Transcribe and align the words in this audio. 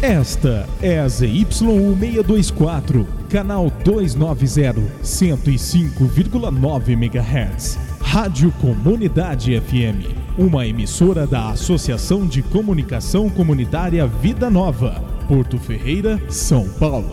Esta 0.00 0.64
é 0.80 1.00
a 1.00 1.06
ZYU624, 1.06 3.04
canal 3.28 3.68
290, 3.82 4.80
105,9 5.02 6.90
MHz. 6.90 7.76
Rádio 8.00 8.52
Comunidade 8.60 9.60
FM, 9.60 10.14
uma 10.38 10.64
emissora 10.64 11.26
da 11.26 11.50
Associação 11.50 12.28
de 12.28 12.42
Comunicação 12.42 13.28
Comunitária 13.28 14.06
Vida 14.06 14.48
Nova, 14.48 15.02
Porto 15.26 15.58
Ferreira, 15.58 16.22
São 16.30 16.68
Paulo. 16.68 17.10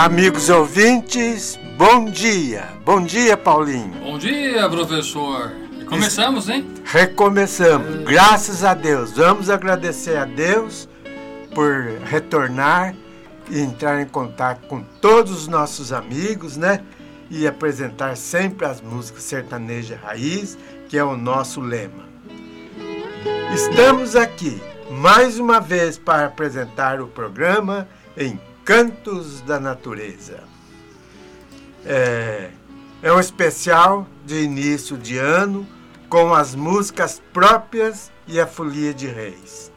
Amigos 0.00 0.48
ouvintes, 0.48 1.60
bom 1.76 2.06
dia. 2.06 2.66
Bom 2.86 3.04
dia, 3.04 3.36
Paulinho. 3.36 3.92
Bom 4.00 4.16
dia, 4.16 4.66
professor. 4.66 5.52
Começamos, 5.86 6.48
hein? 6.48 6.66
Recomeçamos. 6.86 8.04
Graças 8.04 8.64
a 8.64 8.72
Deus. 8.72 9.12
Vamos 9.12 9.50
agradecer 9.50 10.16
a 10.16 10.24
Deus 10.24 10.88
por 11.54 11.98
retornar 12.06 12.94
e 13.50 13.60
entrar 13.60 14.00
em 14.00 14.06
contato 14.06 14.66
com 14.68 14.82
todos 15.02 15.32
os 15.32 15.46
nossos 15.46 15.92
amigos, 15.92 16.56
né? 16.56 16.80
E 17.30 17.46
apresentar 17.46 18.16
sempre 18.16 18.64
as 18.64 18.80
músicas 18.80 19.24
sertaneja 19.24 20.00
raiz, 20.02 20.56
que 20.88 20.96
é 20.96 21.04
o 21.04 21.14
nosso 21.14 21.60
lema. 21.60 22.08
Estamos 23.52 24.16
aqui 24.16 24.62
mais 24.90 25.38
uma 25.38 25.60
vez 25.60 25.98
para 25.98 26.24
apresentar 26.24 27.02
o 27.02 27.06
programa 27.06 27.86
em 28.16 28.40
Cantos 28.70 29.40
da 29.40 29.58
Natureza. 29.58 30.44
É, 31.84 32.50
é 33.02 33.12
um 33.12 33.18
especial 33.18 34.06
de 34.24 34.44
início 34.44 34.96
de 34.96 35.18
ano 35.18 35.66
com 36.08 36.32
as 36.32 36.54
músicas 36.54 37.20
próprias 37.32 38.12
e 38.28 38.38
a 38.38 38.46
Folia 38.46 38.94
de 38.94 39.08
Reis. 39.08 39.72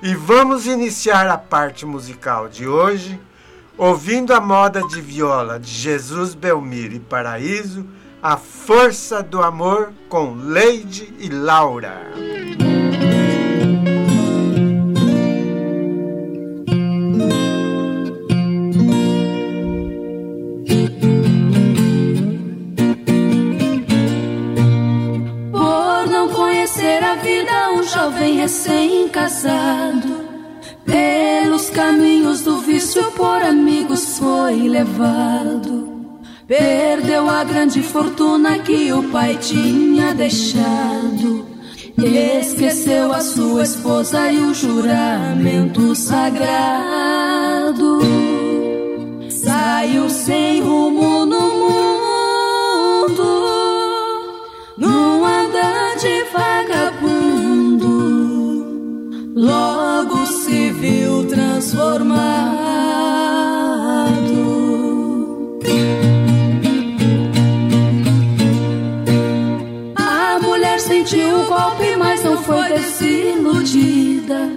E 0.00 0.14
vamos 0.14 0.68
iniciar 0.68 1.26
a 1.26 1.36
parte 1.36 1.84
musical 1.84 2.48
de 2.48 2.68
hoje 2.68 3.20
ouvindo 3.76 4.32
a 4.32 4.40
moda 4.40 4.80
de 4.86 5.00
viola 5.00 5.58
de 5.58 5.68
Jesus 5.72 6.32
Belmiro 6.32 6.94
e 6.94 7.00
Paraíso, 7.00 7.84
A 8.22 8.36
Força 8.36 9.24
do 9.24 9.42
Amor 9.42 9.92
com 10.08 10.34
Leide 10.34 11.12
e 11.18 11.28
Laura. 11.28 12.00
Levado. 34.80 35.90
Perdeu 36.46 37.28
a 37.28 37.44
grande 37.44 37.82
fortuna 37.82 38.58
que 38.58 38.92
o 38.92 39.02
pai 39.10 39.36
tinha 39.36 40.14
deixado. 40.14 41.46
Esqueceu 41.96 43.12
a 43.12 43.20
sua 43.20 43.62
esposa 43.62 44.32
e 44.32 44.38
o 44.38 44.54
juramento 44.54 45.94
sagrado. 45.94 46.50
Saiu 49.28 50.08
sem 50.08 50.62
rumo 50.62 51.26
no 51.26 51.40
mundo, 51.62 53.22
num 54.78 55.24
andar 55.24 55.96
de 55.96 56.24
vagabundo 56.32 57.90
logo 59.36 60.26
se 60.26 60.70
viu 60.70 61.26
transformado. 61.26 62.59
Desiludida. 72.70 74.48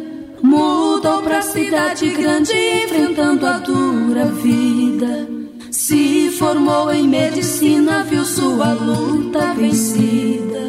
Mudou 0.42 1.22
pra 1.24 1.42
cidade 1.42 2.10
grande, 2.10 2.54
enfrentando 2.84 3.46
a 3.48 3.54
dura 3.54 4.26
vida. 4.26 5.28
Se 5.72 6.30
formou 6.38 6.94
em 6.94 7.08
medicina, 7.08 8.04
viu 8.04 8.24
sua 8.24 8.74
luta 8.74 9.54
vencida. 9.54 10.62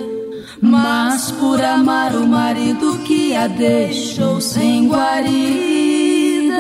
Mas 0.60 1.31
por 1.32 1.62
amar 1.62 2.15
o 2.15 2.27
marido 2.27 2.99
que 3.05 3.34
a 3.37 3.47
deixou 3.47 4.41
sem 4.41 4.88
guarida, 4.88 6.55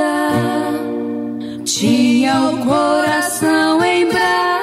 tinha 1.64 2.50
o 2.50 2.58
coração 2.66 3.82
em 3.82 4.06
brasa. 4.06 4.53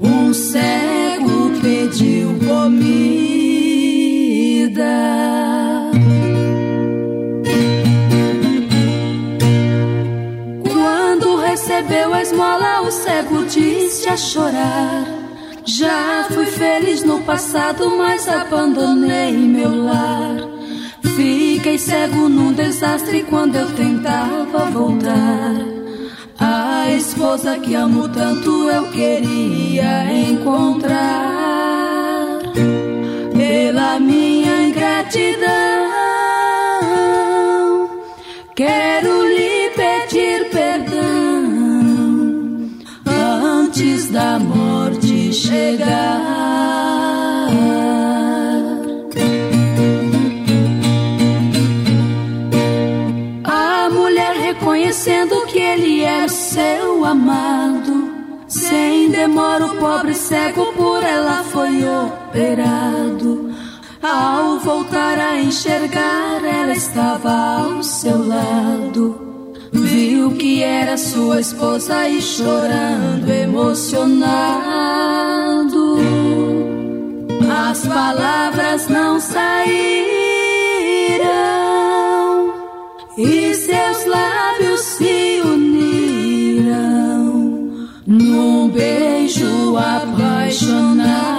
Um 0.00 0.32
cego 0.32 1.50
pediu 1.60 2.38
comida. 2.46 3.24
recebeu 11.54 12.12
a 12.12 12.20
esmola, 12.20 12.82
o 12.82 12.90
cego 12.90 13.44
disse 13.46 14.08
a 14.08 14.16
chorar. 14.16 15.06
Já 15.64 16.26
fui 16.30 16.46
feliz 16.46 17.02
no 17.02 17.20
passado, 17.22 17.96
mas 17.96 18.28
abandonei 18.28 19.32
meu 19.32 19.84
lar. 19.84 20.36
Fiquei 21.16 21.78
cego 21.78 22.28
num 22.28 22.52
desastre 22.52 23.22
quando 23.24 23.56
eu 23.56 23.70
tentava 23.74 24.66
voltar. 24.70 25.83
A 26.38 26.90
esposa 26.90 27.58
que 27.58 27.74
amo 27.74 28.08
tanto 28.08 28.68
eu 28.70 28.90
queria 28.90 30.12
encontrar. 30.12 30.92
Pela 33.36 34.00
minha 34.00 34.68
ingratidão, 34.68 35.48
quero 38.54 39.26
lhe 39.28 39.70
pedir 39.70 40.50
perdão 40.50 41.04
antes 43.06 44.10
da 44.10 44.38
morte 44.38 45.32
chegar. 45.32 46.43
Seu 56.54 57.04
amado. 57.04 58.14
Sem 58.46 59.10
demora, 59.10 59.66
o 59.66 59.76
pobre 59.76 60.14
cego 60.14 60.66
por 60.74 61.02
ela 61.02 61.42
foi 61.42 61.82
operado. 61.84 63.52
Ao 64.00 64.58
voltar 64.60 65.18
a 65.18 65.40
enxergar, 65.40 66.44
ela 66.44 66.72
estava 66.72 67.32
ao 67.32 67.82
seu 67.82 68.24
lado. 68.24 69.20
Viu 69.72 70.30
que 70.32 70.62
era 70.62 70.96
sua 70.96 71.40
esposa 71.40 72.08
e 72.08 72.22
chorando, 72.22 73.28
emocionado. 73.28 74.44
As 77.68 77.84
palavras 77.84 78.86
não 78.88 79.18
saíram 79.18 79.64
e 83.18 83.54
seus 83.54 84.04
lábios 84.06 84.80
se 84.80 85.40
uniram 85.44 85.53
beijo 88.74 89.78
apaixonado. 89.78 91.33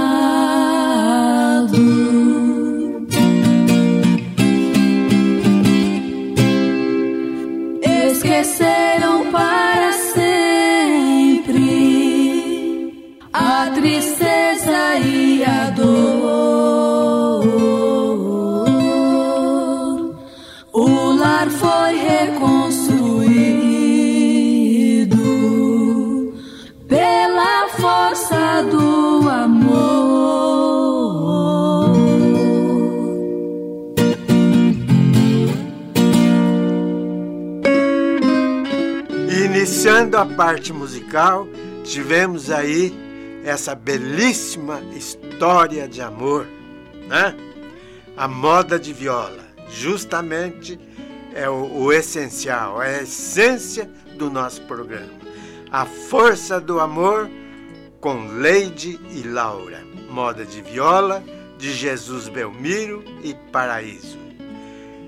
A 40.15 40.25
parte 40.25 40.71
musical, 40.71 41.45
tivemos 41.83 42.49
aí 42.49 42.95
essa 43.43 43.75
belíssima 43.75 44.81
história 44.95 45.89
de 45.89 46.01
amor, 46.01 46.47
né? 47.05 47.35
A 48.15 48.25
moda 48.25 48.79
de 48.79 48.93
viola, 48.93 49.43
justamente 49.69 50.79
é 51.33 51.49
o, 51.49 51.69
o 51.69 51.91
essencial, 51.91 52.81
é 52.81 52.99
a 52.99 53.03
essência 53.03 53.89
do 54.17 54.29
nosso 54.29 54.61
programa. 54.61 55.11
A 55.69 55.85
força 55.85 56.61
do 56.61 56.79
amor 56.79 57.29
com 57.99 58.25
Leide 58.37 58.97
e 59.11 59.27
Laura, 59.27 59.83
moda 60.09 60.45
de 60.45 60.61
viola 60.61 61.21
de 61.57 61.73
Jesus 61.73 62.29
Belmiro 62.29 63.03
e 63.21 63.33
Paraíso. 63.51 64.17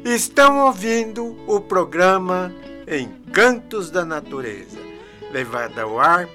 Estão 0.03 0.65
ouvindo 0.65 1.37
o 1.47 1.61
programa 1.61 2.53
Encantos 2.85 3.89
da 3.89 4.03
Natureza, 4.03 4.86
levado 5.31 5.79
ao 5.79 5.99
ar 5.99 6.27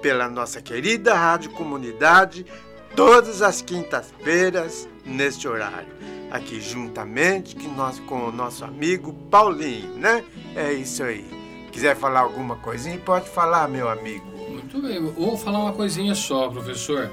pela 0.00 0.28
nossa 0.28 0.62
querida 0.62 1.14
Rádio 1.14 1.50
Comunidade 1.50 2.46
todas 2.94 3.42
as 3.42 3.60
quintas-feiras 3.60 4.88
neste 5.04 5.48
horário. 5.48 5.88
Aqui 6.30 6.60
juntamente 6.60 7.56
que 7.56 7.66
nós, 7.68 7.98
com 8.00 8.28
o 8.28 8.32
nosso 8.32 8.64
amigo 8.64 9.12
Paulinho, 9.30 9.94
né? 9.94 10.24
É 10.54 10.72
isso 10.72 11.02
aí. 11.02 11.24
Quiser 11.72 11.96
falar 11.96 12.20
alguma 12.20 12.56
coisinha, 12.56 12.98
pode 12.98 13.28
falar, 13.28 13.68
meu 13.68 13.88
amigo. 13.88 14.26
Muito 14.50 14.82
bem, 14.82 15.00
vou 15.00 15.36
falar 15.36 15.60
uma 15.60 15.72
coisinha 15.72 16.14
só, 16.14 16.48
professor. 16.48 17.10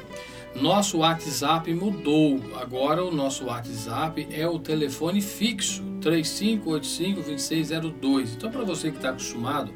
Nosso 0.55 0.99
WhatsApp 0.99 1.73
mudou. 1.73 2.39
Agora 2.55 3.03
o 3.03 3.11
nosso 3.11 3.45
WhatsApp 3.45 4.27
é 4.31 4.47
o 4.47 4.57
telefone 4.57 5.21
fixo 5.21 5.83
3585-2602. 5.99 8.35
Então, 8.35 8.49
para 8.49 8.63
você 8.63 8.89
que 8.89 8.95
está 8.97 9.09
acostumado 9.09 9.73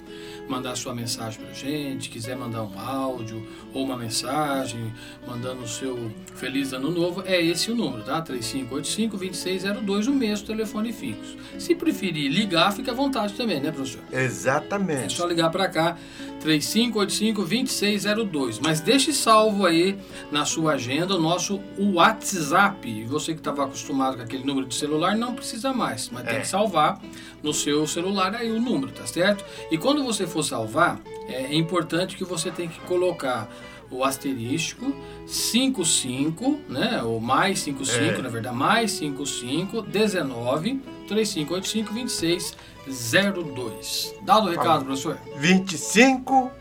mandar 0.49 0.75
sua 0.75 0.93
mensagem 0.95 1.39
para 1.41 1.53
gente, 1.53 2.09
quiser 2.09 2.35
mandar 2.35 2.63
um 2.63 2.77
áudio 2.79 3.47
ou 3.73 3.85
uma 3.85 3.95
mensagem 3.95 4.91
mandando 5.27 5.61
o 5.61 5.67
seu 5.67 6.11
Feliz 6.35 6.73
Ano 6.73 6.89
Novo, 6.89 7.21
é 7.25 7.39
esse 7.39 7.71
o 7.71 7.75
número, 7.75 8.01
tá? 8.03 8.19
3585-2602, 8.23 10.07
o 10.07 10.11
mesmo 10.11 10.47
telefone 10.47 10.91
fixo. 10.91 11.37
Se 11.59 11.75
preferir 11.75 12.31
ligar, 12.31 12.73
fica 12.73 12.91
à 12.91 12.95
vontade 12.95 13.33
também, 13.35 13.59
né, 13.61 13.71
professor? 13.71 14.01
É 14.11 14.23
Exatamente. 14.23 15.15
só 15.15 15.27
ligar 15.27 15.51
para 15.51 15.67
cá, 15.69 15.95
3585-2602. 16.43 18.59
Mas 18.63 18.79
deixe 18.81 19.13
salvo 19.13 19.65
aí 19.65 19.97
na 20.31 20.45
sua 20.45 20.73
agenda 20.73 21.15
o 21.15 21.21
nosso 21.21 21.59
WhatsApp. 21.77 22.89
E 22.89 23.03
Você 23.05 23.33
que 23.33 23.39
estava 23.39 23.63
acostumado 23.65 24.17
com 24.17 24.23
aquele 24.23 24.43
número 24.43 24.65
de 24.67 24.73
celular, 24.75 25.15
não 25.15 25.33
precisa 25.35 25.71
mais. 25.73 26.09
Mas 26.11 26.23
tem 26.25 26.37
É. 26.37 26.39
que 26.41 26.47
salvar 26.47 26.99
no 27.43 27.53
seu 27.53 27.85
celular 27.87 28.33
aí 28.35 28.51
o 28.51 28.59
número, 28.61 28.91
tá 28.91 29.05
certo? 29.05 29.43
E 29.71 29.77
quando 29.77 30.03
você 30.03 30.25
for 30.27 30.38
salvar, 30.43 30.99
é 31.27 31.55
importante 31.55 32.15
que 32.17 32.23
você 32.23 32.51
tem 32.51 32.67
que 32.67 32.79
colocar 32.81 33.49
o 33.91 34.03
asterístico 34.03 34.93
55, 35.25 36.59
né? 36.69 37.01
Ou 37.03 37.19
mais 37.19 37.57
55, 37.59 38.19
É. 38.19 38.21
na 38.21 38.29
verdade, 38.29 38.55
mais 38.55 38.91
55 38.91 39.81
19 39.81 40.79
3585 41.07 41.93
2602. 41.93 44.13
Dado 44.23 44.45
o 44.47 44.51
recado, 44.51 44.85
professor? 44.85 45.17
25 45.37 46.51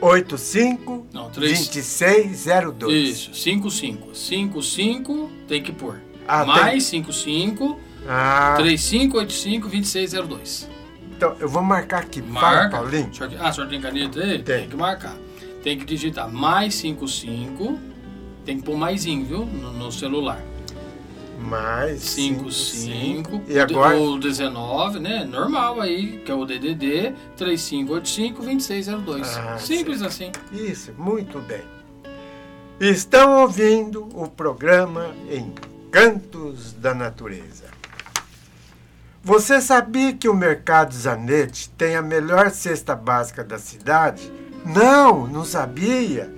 85 0.00 1.06
Não, 1.12 1.30
três- 1.30 1.68
2602. 1.68 3.08
Isso, 3.08 3.34
55. 3.34 4.14
55 4.14 5.30
tem 5.46 5.62
que 5.62 5.72
pôr. 5.72 6.00
Ah, 6.26 6.44
mais 6.44 6.84
55 6.84 7.78
Ah, 8.08 8.54
3585 8.58 9.68
2602. 9.68 10.68
Então 11.22 11.36
eu 11.38 11.48
vou 11.48 11.62
marcar 11.62 12.00
aqui. 12.00 12.20
Fala, 12.20 12.56
Marca. 12.56 12.76
Paulinho. 12.78 13.08
O 13.10 13.14
senhor- 13.14 13.32
Ah, 13.38 13.50
o 13.50 13.52
senhor 13.52 13.68
tem 13.68 13.80
caneta 13.80 14.20
aí? 14.20 14.42
Tem. 14.42 14.68
que 14.68 14.76
marcar. 14.76 15.14
Tem 15.62 15.78
que 15.78 15.84
digitar 15.84 16.28
mais 16.28 16.74
55. 16.74 17.78
Tem 18.44 18.56
que 18.58 18.64
pôr 18.64 18.76
maisinho, 18.76 19.24
viu? 19.24 19.46
No, 19.46 19.72
no 19.72 19.92
celular. 19.92 20.42
Mais 21.38 22.00
55. 22.02 23.42
E 23.48 23.58
agora? 23.58 23.96
O 23.96 24.18
19, 24.18 24.98
né? 24.98 25.24
Normal 25.24 25.80
aí, 25.80 26.18
que 26.24 26.30
é 26.30 26.34
o 26.34 26.44
DDD 26.44 27.14
3585 27.36 28.42
2602. 28.42 29.36
Ah, 29.36 29.58
Simples 29.58 30.02
assim. 30.02 30.32
Isso, 30.52 30.92
muito 30.98 31.38
bem. 31.40 31.62
Estão 32.80 33.42
ouvindo 33.42 34.08
o 34.14 34.28
programa 34.28 35.12
Encantos 35.30 36.72
da 36.72 36.92
Natureza. 36.94 37.66
Você 39.24 39.60
sabia 39.60 40.12
que 40.12 40.28
o 40.28 40.34
Mercado 40.34 40.92
Zanetti 40.92 41.70
tem 41.70 41.94
a 41.94 42.02
melhor 42.02 42.50
cesta 42.50 42.96
básica 42.96 43.44
da 43.44 43.56
cidade? 43.56 44.32
Não, 44.66 45.28
não 45.28 45.44
sabia. 45.44 46.34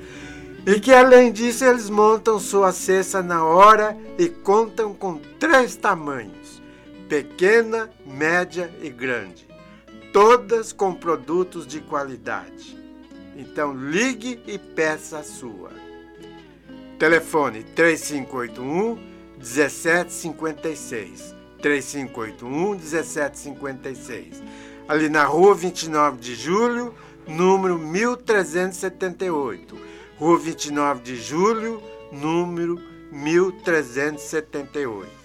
E 0.66 0.78
que 0.78 0.92
além 0.92 1.32
disso 1.32 1.64
eles 1.64 1.88
montam 1.88 2.38
sua 2.38 2.72
cesta 2.72 3.22
na 3.22 3.42
hora 3.42 3.96
e 4.18 4.28
contam 4.28 4.92
com 4.92 5.16
três 5.40 5.74
tamanhos: 5.76 6.62
pequena, 7.08 7.88
média 8.04 8.70
e 8.82 8.90
grande. 8.90 9.48
Todas 10.12 10.70
com 10.70 10.92
produtos 10.94 11.66
de 11.66 11.80
qualidade. 11.80 12.78
Então 13.34 13.72
ligue 13.74 14.42
e 14.46 14.58
peça 14.58 15.20
a 15.20 15.24
sua. 15.24 15.70
Telefone 16.98 17.62
3581 17.62 18.98
1756. 19.38 21.33
3581 21.64 22.76
1756. 22.76 24.42
Ali 24.86 25.08
na 25.08 25.24
rua 25.24 25.54
29 25.54 26.18
de 26.18 26.34
julho, 26.34 26.94
número 27.26 27.78
1378. 27.78 29.74
Rua 30.18 30.38
29 30.38 31.02
de 31.02 31.16
julho, 31.16 31.82
número 32.12 32.78
1378. 33.10 35.23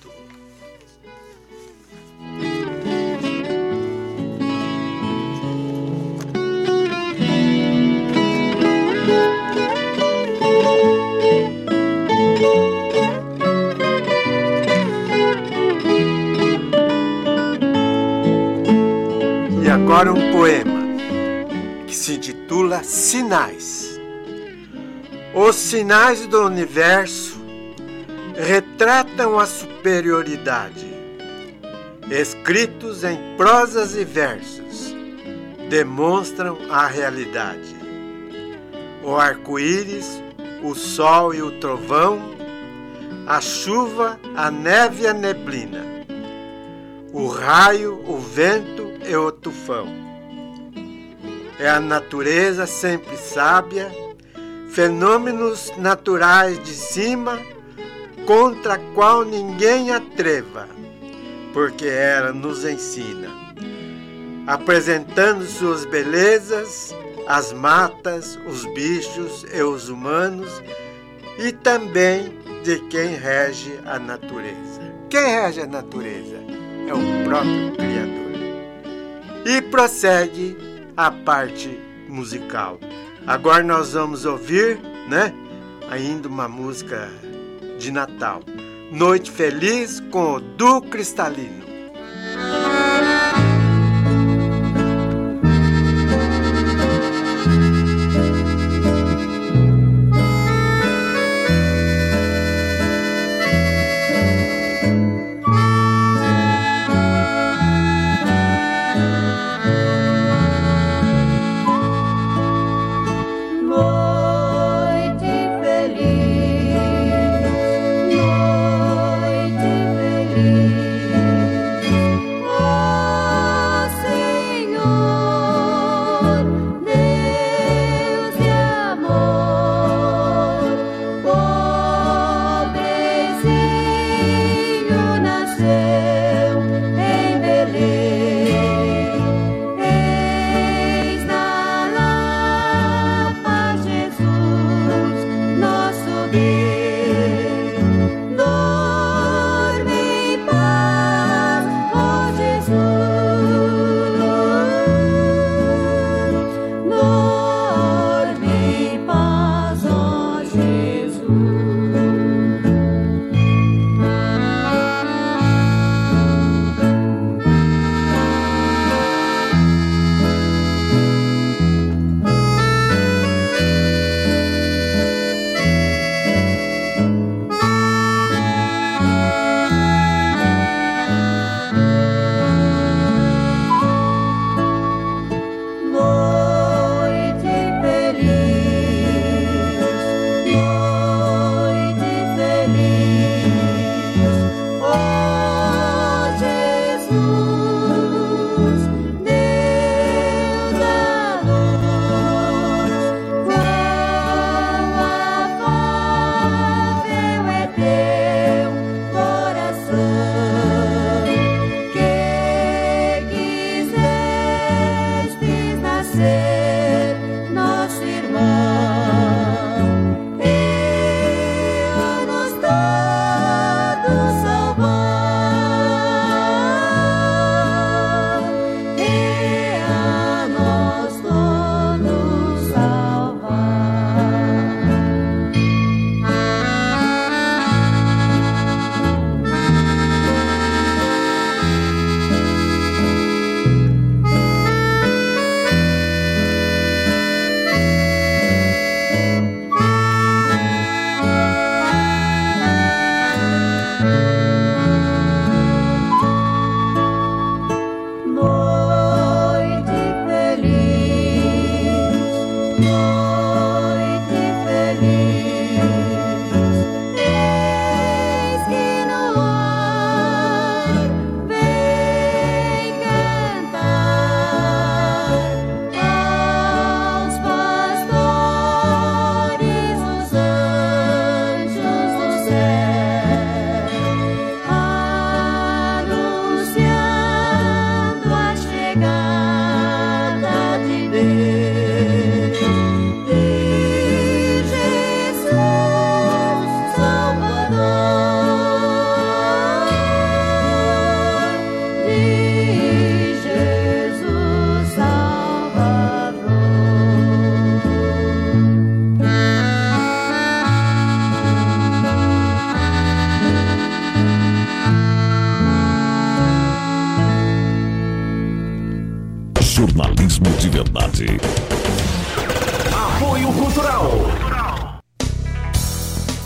Agora 19.89 20.13
um 20.13 20.31
poema 20.31 20.81
que 21.87 21.95
se 21.95 22.13
intitula 22.13 22.83
Sinais. 22.83 23.99
Os 25.33 25.55
sinais 25.55 26.27
do 26.27 26.45
universo 26.45 27.41
retratam 28.35 29.39
a 29.39 29.47
superioridade, 29.47 30.85
escritos 32.07 33.03
em 33.03 33.17
prosas 33.35 33.95
e 33.95 34.05
versos, 34.05 34.93
demonstram 35.71 36.59
a 36.69 36.85
realidade. 36.85 37.75
O 39.03 39.15
arco-íris, 39.15 40.21
o 40.61 40.75
sol 40.75 41.33
e 41.33 41.41
o 41.41 41.59
trovão, 41.59 42.19
a 43.25 43.41
chuva, 43.41 44.19
a 44.35 44.51
neve 44.51 45.05
e 45.05 45.07
a 45.07 45.15
neblina, 45.15 45.83
o 47.11 47.25
raio, 47.25 48.03
o 48.07 48.19
vento 48.19 48.88
e 49.09 49.15
o 49.15 49.31
tufão. 49.31 49.87
É 51.59 51.67
a 51.67 51.79
natureza 51.79 52.67
sempre 52.67 53.17
sábia, 53.17 53.91
fenômenos 54.69 55.73
naturais 55.77 56.63
de 56.63 56.71
cima, 56.71 57.39
contra 58.25 58.75
a 58.75 58.79
qual 58.93 59.25
ninguém 59.25 59.91
atreva, 59.91 60.67
porque 61.51 61.87
ela 61.87 62.31
nos 62.31 62.63
ensina, 62.63 63.29
apresentando 64.45 65.43
suas 65.45 65.83
belezas, 65.85 66.95
as 67.27 67.51
matas, 67.51 68.37
os 68.47 68.63
bichos 68.73 69.43
e 69.51 69.61
os 69.63 69.89
humanos, 69.89 70.61
e 71.39 71.51
também 71.51 72.37
de 72.63 72.79
quem 72.89 73.15
rege 73.15 73.79
a 73.85 73.97
natureza. 73.97 74.81
Quem 75.09 75.25
rege 75.25 75.61
a 75.61 75.67
natureza? 75.67 76.37
É 76.87 76.93
o 76.93 77.23
próprio 77.23 77.71
Criador. 77.75 78.18
E 79.45 79.61
prossegue 79.61 80.57
a 80.95 81.11
parte 81.11 81.69
musical. 82.07 82.79
Agora 83.25 83.63
nós 83.63 83.93
vamos 83.93 84.25
ouvir, 84.25 84.79
né? 85.07 85.33
Ainda 85.89 86.27
uma 86.27 86.47
música 86.47 87.09
de 87.77 87.91
Natal. 87.91 88.41
Noite 88.91 89.31
Feliz 89.31 89.99
com 90.11 90.33
o 90.33 90.39
Du 90.39 90.81
Cristalino. 90.81 91.58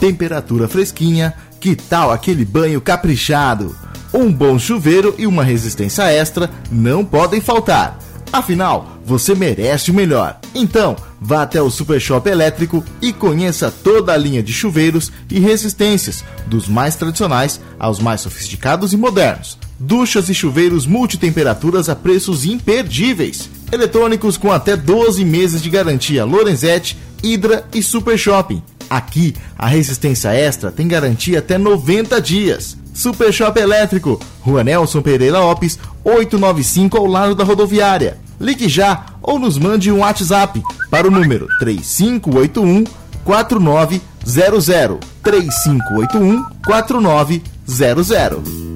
Temperatura 0.03 0.67
fresquinha, 0.67 1.33
que 1.61 1.77
tal 1.77 2.11
aquele 2.11 2.43
banho 2.43 2.81
caprichado? 2.81 3.73
Um 4.13 4.33
bom 4.33 4.59
chuveiro 4.59 5.15
e 5.17 5.25
uma 5.25 5.45
resistência 5.45 6.03
extra 6.11 6.49
não 6.69 7.05
podem 7.05 7.39
faltar. 7.39 7.97
Afinal, 8.29 8.97
você 9.05 9.33
merece 9.33 9.91
o 9.91 9.93
melhor. 9.93 10.37
Então, 10.53 10.97
vá 11.21 11.43
até 11.43 11.61
o 11.61 11.69
Super 11.69 12.01
Shop 12.01 12.29
Elétrico 12.29 12.83
e 13.01 13.13
conheça 13.13 13.71
toda 13.71 14.11
a 14.11 14.17
linha 14.17 14.43
de 14.43 14.51
chuveiros 14.51 15.09
e 15.31 15.39
resistências, 15.39 16.21
dos 16.47 16.67
mais 16.67 16.97
tradicionais 16.97 17.61
aos 17.79 17.99
mais 17.99 18.19
sofisticados 18.19 18.91
e 18.91 18.97
modernos. 18.97 19.57
Duchas 19.79 20.27
e 20.27 20.33
chuveiros 20.33 20.85
multitemperaturas 20.85 21.87
a 21.87 21.95
preços 21.95 22.43
imperdíveis. 22.43 23.49
Eletrônicos 23.71 24.35
com 24.35 24.51
até 24.51 24.75
12 24.75 25.23
meses 25.23 25.61
de 25.61 25.69
garantia 25.69 26.25
Lorenzetti, 26.25 26.97
Hydra 27.23 27.65
e 27.73 27.81
Super 27.81 28.17
Shopping. 28.17 28.61
Aqui, 28.93 29.35
a 29.57 29.65
resistência 29.65 30.29
extra 30.29 30.71
tem 30.71 30.87
garantia 30.87 31.39
até 31.39 31.57
90 31.57 32.21
dias. 32.21 32.77
Super 32.93 33.33
Shop 33.33 33.59
Elétrico, 33.59 34.19
Rua 34.39 34.63
Nelson 34.63 35.01
Pereira 35.01 35.39
Lopes, 35.39 35.79
895 36.03 36.95
ao 36.95 37.07
lado 37.07 37.33
da 37.33 37.43
rodoviária. 37.43 38.19
Ligue 38.39 38.69
já 38.69 39.03
ou 39.19 39.39
nos 39.39 39.57
mande 39.57 39.91
um 39.91 40.01
WhatsApp 40.01 40.61
para 40.91 41.07
o 41.07 41.11
número 41.11 41.47
3581 41.57 42.83
4900 43.25 44.99
3581 45.23 46.45
4900. 46.63 48.72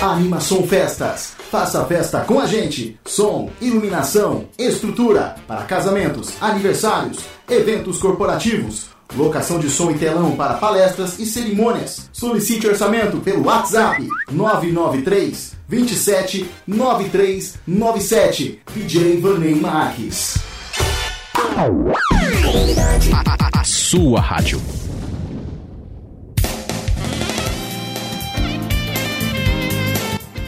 Animação 0.00 0.66
Festas. 0.66 1.34
Faça 1.50 1.84
festa 1.84 2.20
com 2.20 2.40
a 2.40 2.46
gente. 2.46 2.98
Som, 3.04 3.50
iluminação, 3.60 4.46
estrutura 4.58 5.36
para 5.46 5.64
casamentos, 5.64 6.32
aniversários, 6.40 7.18
eventos 7.48 7.98
corporativos, 7.98 8.86
locação 9.14 9.58
de 9.58 9.68
som 9.68 9.90
e 9.90 9.98
telão 9.98 10.34
para 10.36 10.54
palestras 10.54 11.18
e 11.18 11.26
cerimônias. 11.26 12.08
Solicite 12.12 12.66
orçamento 12.66 13.18
pelo 13.18 13.44
WhatsApp 13.44 14.08
993 14.32 15.52
27 15.68 16.50
9397. 16.66 18.62
DJ 18.74 19.20
Vanei 19.20 19.54
Marques. 19.54 20.38
A, 23.52 23.60
a 23.60 23.64
sua 23.64 24.18
rádio. 24.20 24.79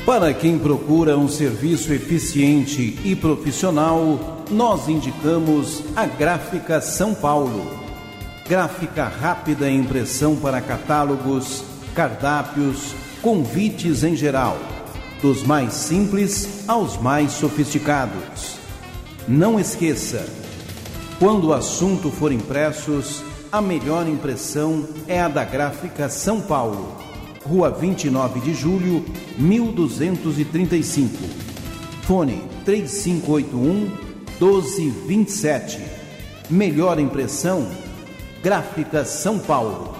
Para 0.04 0.34
quem 0.34 0.58
procura 0.58 1.16
um 1.16 1.28
serviço 1.28 1.92
eficiente 1.92 2.98
e 3.04 3.14
profissional, 3.14 4.42
nós 4.50 4.88
indicamos 4.88 5.84
a 5.94 6.04
Gráfica 6.06 6.80
São 6.80 7.14
Paulo. 7.14 7.70
Gráfica 8.48 9.04
rápida 9.04 9.70
e 9.70 9.76
impressão 9.76 10.34
para 10.34 10.60
catálogos, 10.60 11.62
cardápios, 11.94 12.96
convites 13.22 14.02
em 14.02 14.16
geral, 14.16 14.58
dos 15.22 15.44
mais 15.44 15.72
simples 15.72 16.64
aos 16.66 17.00
mais 17.00 17.30
sofisticados. 17.30 18.56
Não 19.28 19.60
esqueça, 19.60 20.26
quando 21.20 21.46
o 21.48 21.52
assunto 21.52 22.10
for 22.10 22.32
impressos, 22.32 23.22
a 23.52 23.62
melhor 23.62 24.08
impressão 24.08 24.84
é 25.06 25.20
a 25.20 25.28
da 25.28 25.44
Gráfica 25.44 26.08
São 26.08 26.40
Paulo 26.40 27.11
Rua 27.44 27.70
29 27.70 28.40
de 28.40 28.54
Julho, 28.54 29.04
1235. 29.38 31.16
Fone 32.02 32.42
3581 32.64 34.12
1227. 34.40 35.80
Melhor 36.50 36.98
impressão, 36.98 37.68
Gráfica 38.42 39.04
São 39.04 39.38
Paulo. 39.38 39.94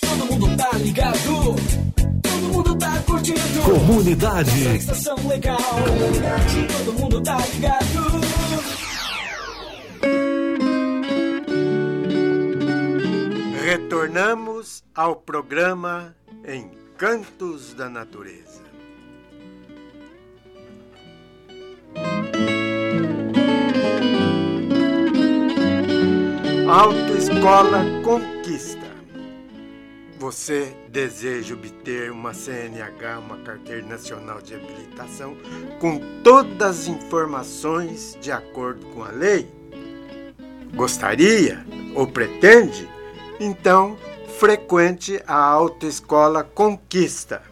Todo 0.00 0.26
mundo 0.32 0.56
tá 0.56 0.70
ligado. 0.78 1.56
Todo 2.22 2.52
mundo 2.52 2.78
tá 2.78 3.02
curtindo. 3.06 3.62
Comunidade. 3.64 4.76
Estação 4.76 5.16
legal. 5.26 5.58
Comunidade. 5.58 6.66
Todo 6.84 6.92
mundo 7.00 7.20
tá 7.22 7.38
ligado. 7.54 8.13
Retornamos 14.04 14.84
ao 14.94 15.16
programa 15.16 16.14
Encantos 16.46 17.72
da 17.72 17.88
Natureza. 17.88 18.62
Autoescola 26.68 27.82
Conquista. 28.04 28.78
Você 30.18 30.76
deseja 30.90 31.54
obter 31.54 32.10
uma 32.10 32.34
CNH, 32.34 33.20
uma 33.20 33.38
Carteira 33.38 33.86
Nacional 33.86 34.42
de 34.42 34.54
Habilitação, 34.54 35.34
com 35.80 35.98
todas 36.22 36.80
as 36.80 36.88
informações 36.88 38.18
de 38.20 38.30
acordo 38.30 38.84
com 38.88 39.02
a 39.02 39.10
lei? 39.10 39.50
Gostaria 40.74 41.64
ou 41.94 42.06
pretende? 42.06 42.93
Então, 43.40 43.98
frequente 44.38 45.20
a 45.26 45.34
Autoescola 45.34 46.44
Conquista, 46.44 47.42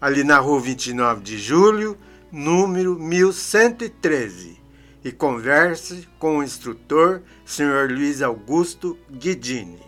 ali 0.00 0.22
na 0.22 0.38
rua 0.38 0.60
29 0.60 1.20
de 1.20 1.36
julho, 1.36 1.98
número 2.30 2.96
1113, 2.96 4.56
e 5.04 5.10
converse 5.10 6.06
com 6.20 6.38
o 6.38 6.44
instrutor, 6.44 7.22
Sr. 7.44 7.88
Luiz 7.90 8.22
Augusto 8.22 8.96
Guidini. 9.10 9.82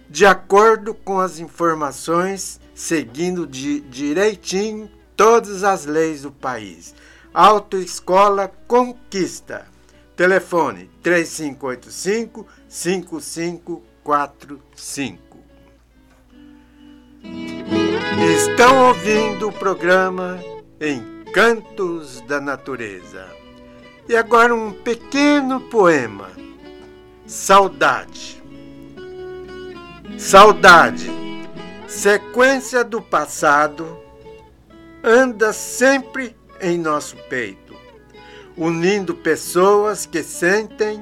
de 0.08 0.24
acordo 0.24 0.94
com 0.94 1.20
as 1.20 1.40
informações, 1.40 2.62
seguindo 2.76 3.48
de 3.48 3.80
direitinho 3.80 4.92
todas 5.18 5.64
as 5.64 5.88
leis 5.88 6.22
do 6.22 6.32
país. 6.32 6.94
Autoescola 7.34 8.48
Conquista. 8.68 9.66
Telefone 10.16 10.88
3585 11.02 12.46
5545. 12.70 15.32
Estão 18.20 18.88
ouvindo 18.88 19.48
o 19.48 19.52
programa 19.54 20.38
Encantos 20.80 22.20
da 22.22 22.42
Natureza. 22.42 23.26
E 24.08 24.16
agora 24.16 24.54
um 24.54 24.72
pequeno 24.72 25.62
poema. 25.62 26.30
Saudade. 27.26 28.44
Saudade, 30.18 31.10
sequência 31.88 32.84
do 32.84 33.02
passado, 33.02 33.98
anda 35.04 35.54
sempre 35.54 36.36
em 36.60 36.78
nosso 36.78 37.16
peito, 37.30 37.74
unindo 38.56 39.16
pessoas 39.16 40.06
que 40.06 40.22
sentem, 40.22 41.02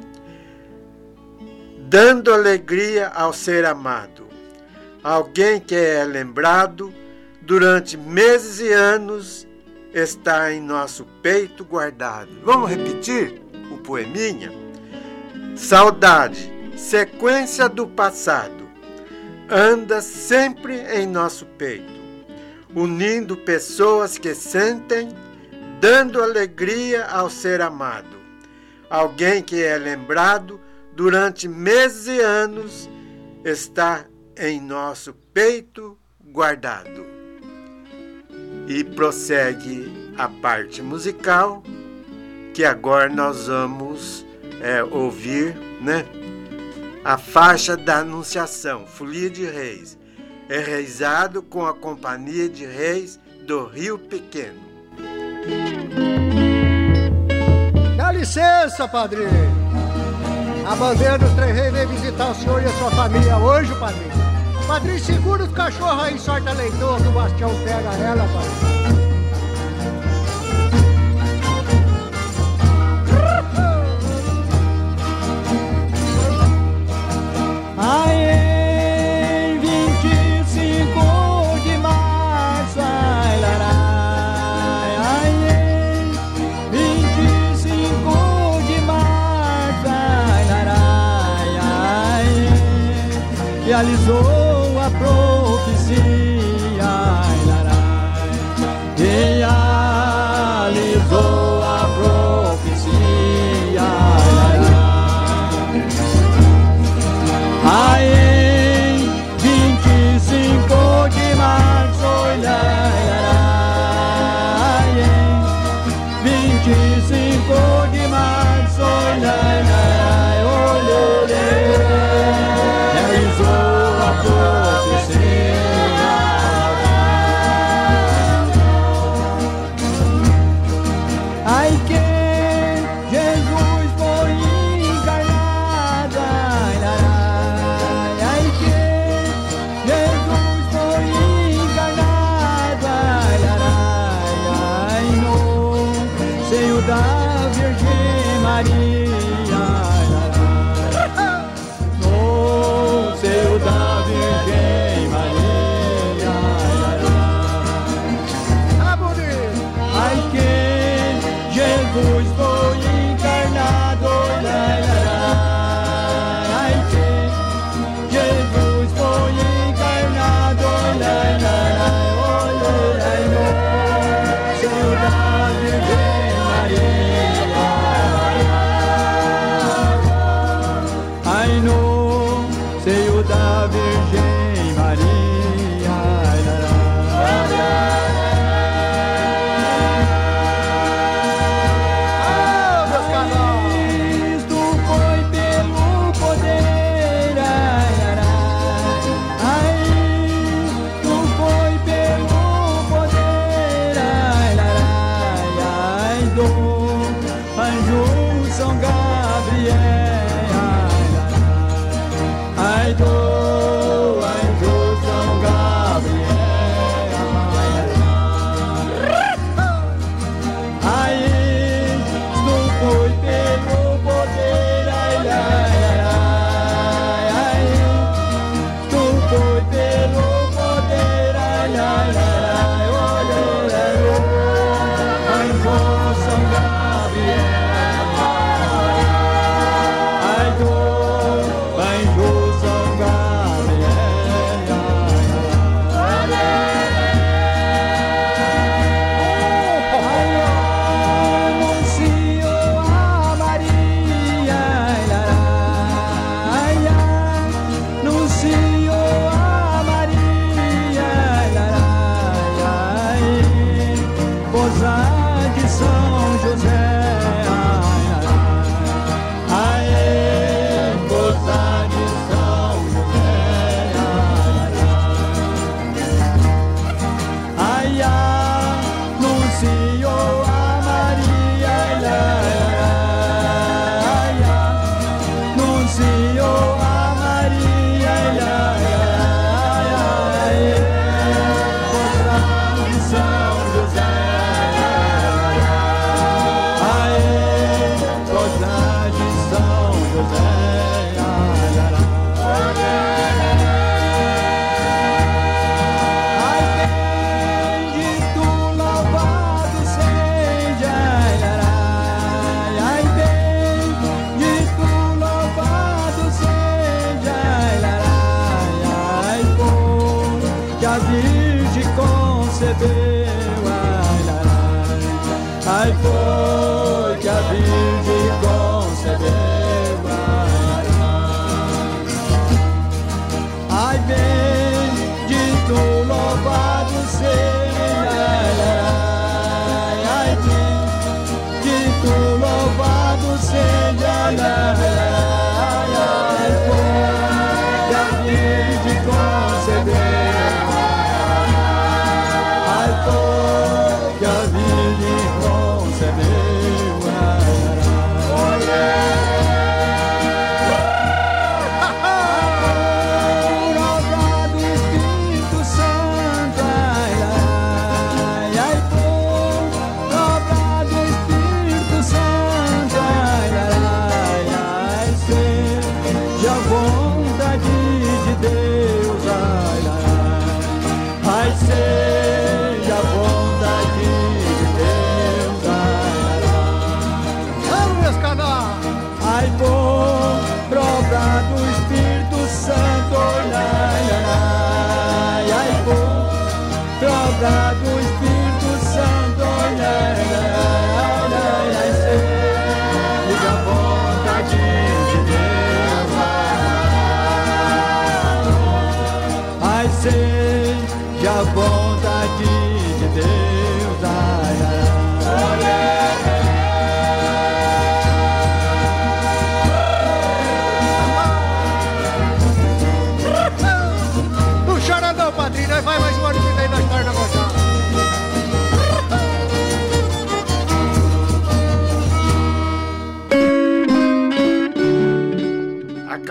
dando 1.80 2.32
alegria 2.32 3.10
ao 3.10 3.34
ser 3.34 3.66
amado. 3.66 4.29
Alguém 5.04 5.62
que 5.62 5.76
é 5.76 6.04
lembrado 6.04 6.94
durante 7.42 7.96
meses 7.96 8.60
e 8.60 8.72
anos 8.72 9.48
está 9.94 10.52
em 10.52 10.62
nosso 10.62 11.06
peito 11.22 11.64
guardado. 11.64 12.30
Vamos 12.44 12.70
repetir 12.70 13.42
o 13.72 13.78
poeminha? 13.78 14.52
Saudade, 15.56 16.52
sequência 16.76 17.70
do 17.70 17.88
passado, 17.88 18.70
anda 19.50 20.02
sempre 20.02 20.76
em 20.94 21.08
nosso 21.08 21.46
peito, 21.46 22.00
unindo 22.76 23.38
pessoas 23.38 24.18
que 24.18 24.36
sentem, 24.36 25.10
dando 25.80 26.22
alegria 26.22 27.06
ao 27.06 27.30
ser 27.30 27.62
amado. 27.62 28.18
Alguém 28.90 29.42
que 29.42 29.64
é 29.64 29.78
lembrado 29.78 30.60
durante 30.94 31.48
meses 31.48 32.08
e 32.08 32.20
anos 32.20 32.90
está 33.46 34.06
em 34.40 34.62
nosso 34.62 35.14
peito 35.34 35.98
guardado 36.32 37.06
e 38.68 38.84
prossegue 38.86 40.14
a 40.18 40.30
parte 40.30 40.82
musical, 40.82 41.62
que 42.54 42.64
agora 42.64 43.10
nós 43.10 43.48
vamos 43.48 44.26
é, 44.62 44.82
ouvir, 44.84 45.56
né? 45.82 46.06
A 47.04 47.18
faixa 47.18 47.76
da 47.76 48.00
Anunciação, 48.00 48.86
Folia 48.88 49.30
de 49.30 49.44
Reis, 49.44 49.98
realizado 50.48 51.42
com 51.42 51.66
a 51.66 51.74
Companhia 51.74 52.48
de 52.48 52.66
Reis 52.66 53.20
do 53.46 53.66
Rio 53.66 53.98
Pequeno. 53.98 54.60
Dá 57.98 58.12
licença, 58.12 58.88
padrinho. 58.88 59.30
A 60.66 60.76
bandeira 60.76 61.18
dos 61.18 61.32
Três 61.34 61.56
Reis 61.56 61.74
vem 61.74 61.88
visitar 61.88 62.32
o 62.32 62.36
senhor 62.36 62.62
e 62.62 62.66
a 62.66 62.70
sua 62.70 62.92
família 62.92 63.38
hoje, 63.38 63.74
padrinho. 63.80 64.29
Padrinho, 64.70 65.00
segura 65.00 65.44
os 65.46 65.52
cachorros 65.52 66.04
aí, 66.04 66.20
sorta 66.20 66.54
leitor, 66.54 67.02
que 67.02 67.08
o 67.08 67.12
Bastião 67.12 67.50
pega 67.64 67.90
ela, 68.04 68.24
padrinho. 68.28 68.99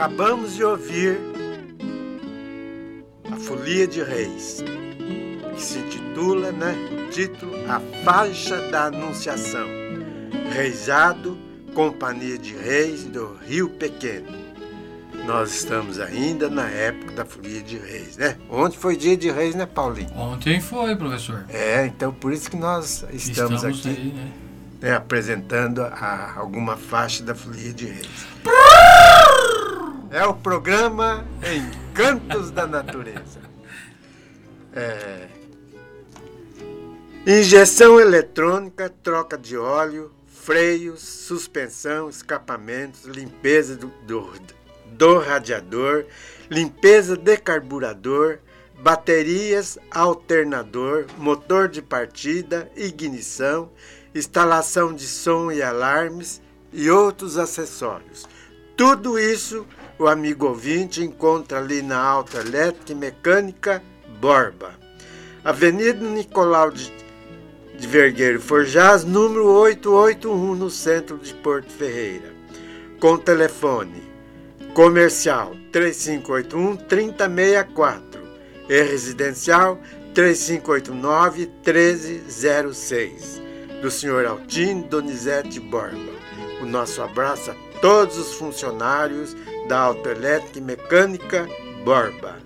Acabamos 0.09 0.55
de 0.55 0.65
ouvir 0.65 1.19
a 3.31 3.37
Folia 3.37 3.87
de 3.87 4.03
Reis, 4.03 4.65
que 5.55 5.63
se 5.63 5.83
titula, 5.83 6.51
né, 6.51 6.75
título 7.13 7.53
A 7.71 7.79
Faixa 8.03 8.57
da 8.71 8.87
Anunciação. 8.87 9.69
Reisado, 10.51 11.37
Companhia 11.75 12.39
de 12.39 12.57
Reis 12.57 13.05
do 13.05 13.39
Rio 13.47 13.69
Pequeno. 13.69 14.35
Nós 15.27 15.55
estamos 15.55 16.01
ainda 16.01 16.49
na 16.49 16.69
época 16.71 17.13
da 17.13 17.27
Folia 17.27 17.63
de 17.63 17.77
Reis, 17.77 18.17
né? 18.17 18.39
Ontem 18.49 18.79
foi 18.79 18.97
dia 18.97 19.17
de 19.17 19.31
Reis, 19.31 19.55
né, 19.55 19.67
Paulinho? 19.67 20.11
Ontem 20.17 20.59
foi, 20.59 20.97
professor. 20.97 21.45
É, 21.51 21.85
então 21.85 22.15
por 22.15 22.33
isso 22.33 22.51
que 22.51 22.57
nós 22.57 23.05
estamos, 23.13 23.63
Estamos 23.63 23.65
aqui 23.65 23.89
aí, 23.89 24.13
né? 24.17 24.33
né, 24.81 24.95
apresentando 24.95 25.83
a, 25.83 26.33
alguma 26.35 26.79
faixa 26.79 27.23
da 27.23 27.35
Folia 27.35 27.75
de 27.75 27.85
Reis. 27.89 28.27
É 30.11 30.25
o 30.25 30.33
programa 30.33 31.27
Encantos 31.43 32.51
da 32.51 32.67
Natureza. 32.67 33.41
É, 34.73 35.29
Injeção 37.27 38.01
eletrônica, 38.01 38.89
troca 39.03 39.37
de 39.37 39.55
óleo, 39.55 40.11
freios, 40.27 41.03
suspensão, 41.03 42.09
escapamentos, 42.09 43.05
limpeza 43.05 43.77
do, 43.77 43.89
do, 44.07 44.33
do 44.87 45.19
radiador, 45.19 46.07
limpeza 46.49 47.15
de 47.15 47.37
carburador, 47.37 48.39
baterias, 48.81 49.79
alternador, 49.91 51.05
motor 51.19 51.69
de 51.69 51.83
partida, 51.83 52.71
ignição, 52.75 53.71
instalação 54.15 54.95
de 54.95 55.07
som 55.07 55.53
e 55.53 55.61
alarmes 55.61 56.41
e 56.73 56.89
outros 56.89 57.37
acessórios. 57.37 58.27
Tudo 58.75 59.19
isso 59.19 59.67
o 59.99 60.07
amigo 60.07 60.47
ouvinte 60.47 61.03
encontra 61.03 61.59
ali 61.59 61.83
na 61.83 61.99
Auto 61.99 62.39
Elétrica 62.39 62.93
e 62.93 62.95
Mecânica 62.95 63.83
Borba. 64.21 64.71
Avenida 65.45 66.05
Nicolau 66.05 66.71
de, 66.71 66.93
de 67.77 67.87
Vergueiro 67.87 68.41
Forjás, 68.41 69.05
número 69.05 69.51
881, 69.51 70.55
no 70.55 70.71
centro 70.71 71.19
de 71.19 71.35
Porto 71.35 71.71
Ferreira. 71.73 72.33
Com 73.01 73.17
telefone 73.17 74.09
comercial 74.75 75.57
3581 75.73 76.77
3064 76.77 78.21
e 78.69 78.83
residencial 78.83 79.81
3589 80.15 81.51
1306 81.65 83.43
do 83.81 83.91
senhor 83.91 84.27
Altino 84.27 84.85
Donizete 84.85 85.59
Borba. 85.61 86.13
O 86.61 86.67
nosso 86.67 87.01
abraço 87.03 87.51
a 87.51 87.57
todos 87.81 88.19
os 88.19 88.35
funcionários 88.35 89.37
da 89.69 89.81
Autoelétrica 89.81 90.59
e 90.59 90.63
Mecânica 90.63 91.47
Borba. 91.85 92.37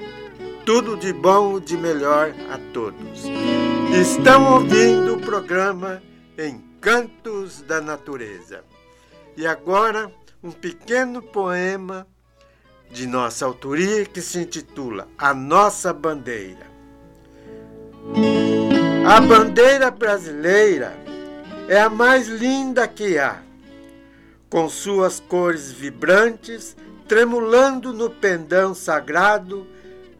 Tudo 0.66 0.96
de 0.96 1.12
bom 1.12 1.58
e 1.58 1.60
de 1.60 1.76
melhor 1.76 2.34
a 2.50 2.58
todos. 2.72 3.24
Estão 3.94 4.54
ouvindo 4.54 5.14
o 5.14 5.20
programa 5.20 6.02
Encantos 6.36 7.62
da 7.62 7.80
Natureza. 7.80 8.64
E 9.36 9.46
agora, 9.46 10.12
um 10.42 10.50
pequeno 10.50 11.22
poema 11.22 12.06
de 12.90 13.06
nossa 13.06 13.46
autoria 13.46 14.04
que 14.04 14.20
se 14.20 14.40
intitula 14.40 15.06
A 15.16 15.32
Nossa 15.32 15.92
Bandeira. 15.92 16.66
A 19.06 19.20
bandeira 19.20 19.90
brasileira 19.90 20.96
é 21.68 21.80
a 21.80 21.88
mais 21.88 22.26
linda 22.28 22.86
que 22.88 23.16
há, 23.18 23.40
com 24.50 24.68
suas 24.68 25.20
cores 25.20 25.70
vibrantes, 25.70 26.76
tremulando 27.12 27.92
no 27.92 28.08
pendão 28.08 28.74
sagrado 28.74 29.66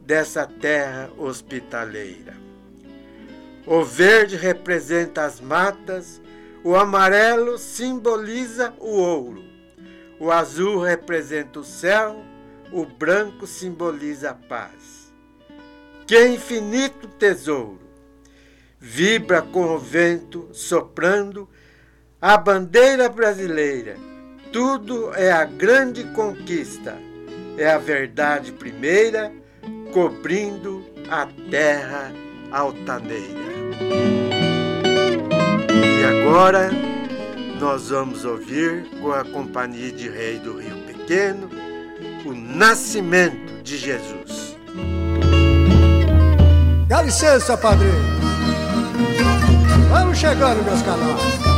dessa 0.02 0.46
terra 0.46 1.10
hospitaleira. 1.16 2.36
O 3.66 3.82
verde 3.82 4.36
representa 4.36 5.24
as 5.24 5.40
matas, 5.40 6.20
o 6.62 6.76
amarelo 6.76 7.56
simboliza 7.56 8.74
o 8.78 8.90
ouro, 8.90 9.42
o 10.20 10.30
azul 10.30 10.82
representa 10.82 11.60
o 11.60 11.64
céu, 11.64 12.22
o 12.70 12.84
branco 12.84 13.46
simboliza 13.46 14.32
a 14.32 14.34
paz. 14.34 15.14
Que 16.06 16.26
infinito 16.26 17.08
tesouro! 17.08 17.80
Vibra 18.78 19.40
com 19.40 19.64
o 19.64 19.78
vento 19.78 20.50
soprando 20.52 21.48
a 22.20 22.36
bandeira 22.36 23.08
brasileira. 23.08 24.11
Tudo 24.52 25.14
é 25.14 25.32
a 25.32 25.44
grande 25.44 26.04
conquista, 26.04 26.98
é 27.56 27.70
a 27.70 27.78
verdade 27.78 28.52
primeira, 28.52 29.32
cobrindo 29.92 30.84
a 31.10 31.26
terra 31.50 32.12
altaneira. 32.50 33.52
E 35.72 36.04
agora 36.04 36.70
nós 37.58 37.88
vamos 37.88 38.24
ouvir 38.26 38.86
com 39.00 39.10
a 39.12 39.24
Companhia 39.24 39.90
de 39.90 40.08
Rei 40.10 40.38
do 40.38 40.58
Rio 40.58 40.76
Pequeno 40.86 41.48
o 42.26 42.32
nascimento 42.32 43.62
de 43.62 43.76
Jesus. 43.76 44.56
Dá 46.88 47.02
licença, 47.02 47.56
padrinho. 47.56 47.94
Vamos 49.90 50.18
chegando, 50.18 50.62
meus 50.64 50.82
canais. 50.82 51.51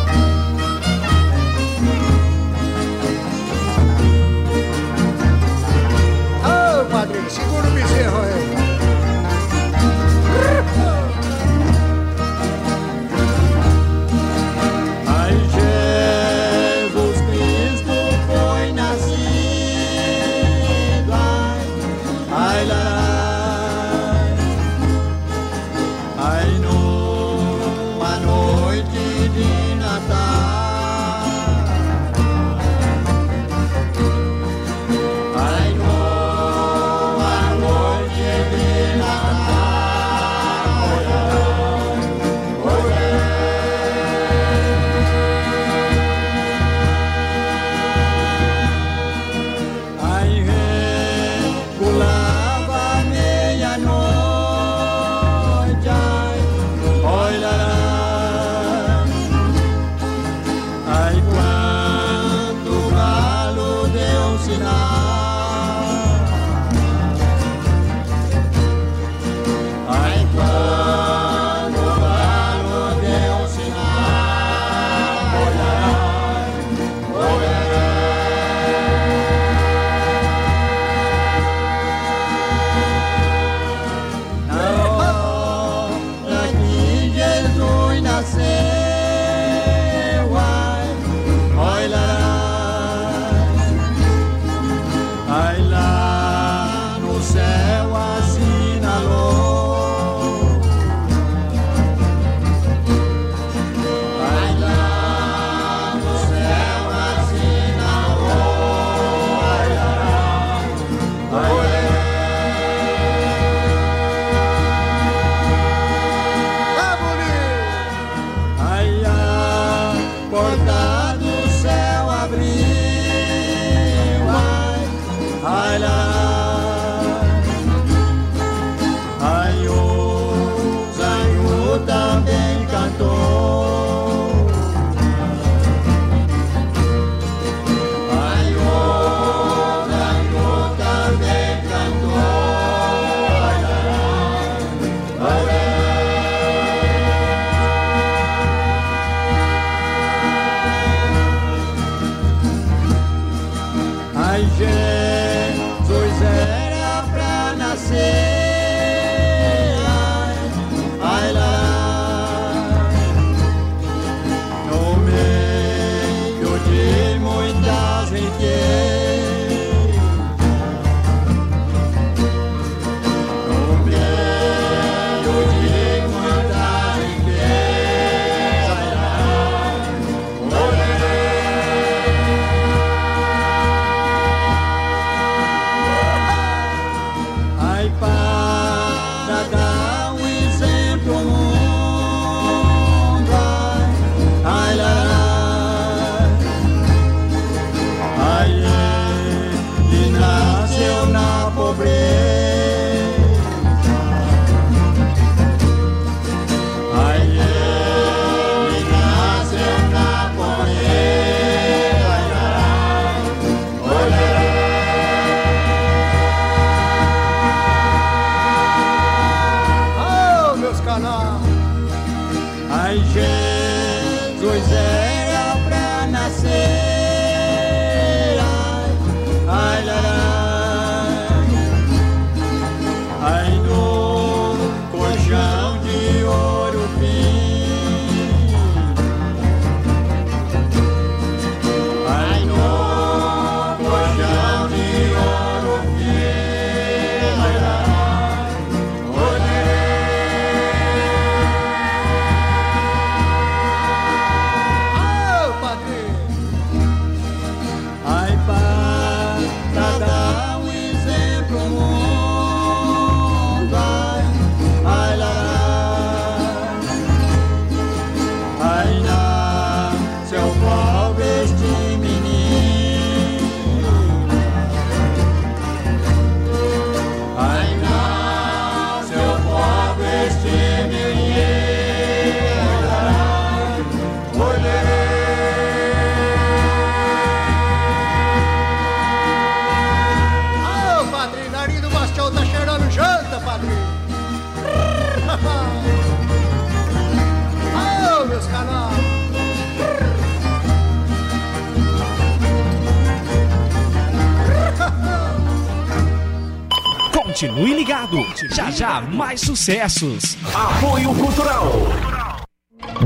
Continue 307.44 307.74
ligado. 307.74 308.16
Já 308.54 308.70
já 308.70 309.02
mais 309.02 309.42
sucessos. 309.42 310.38
Apoio 310.54 311.14
Cultural. 311.14 311.72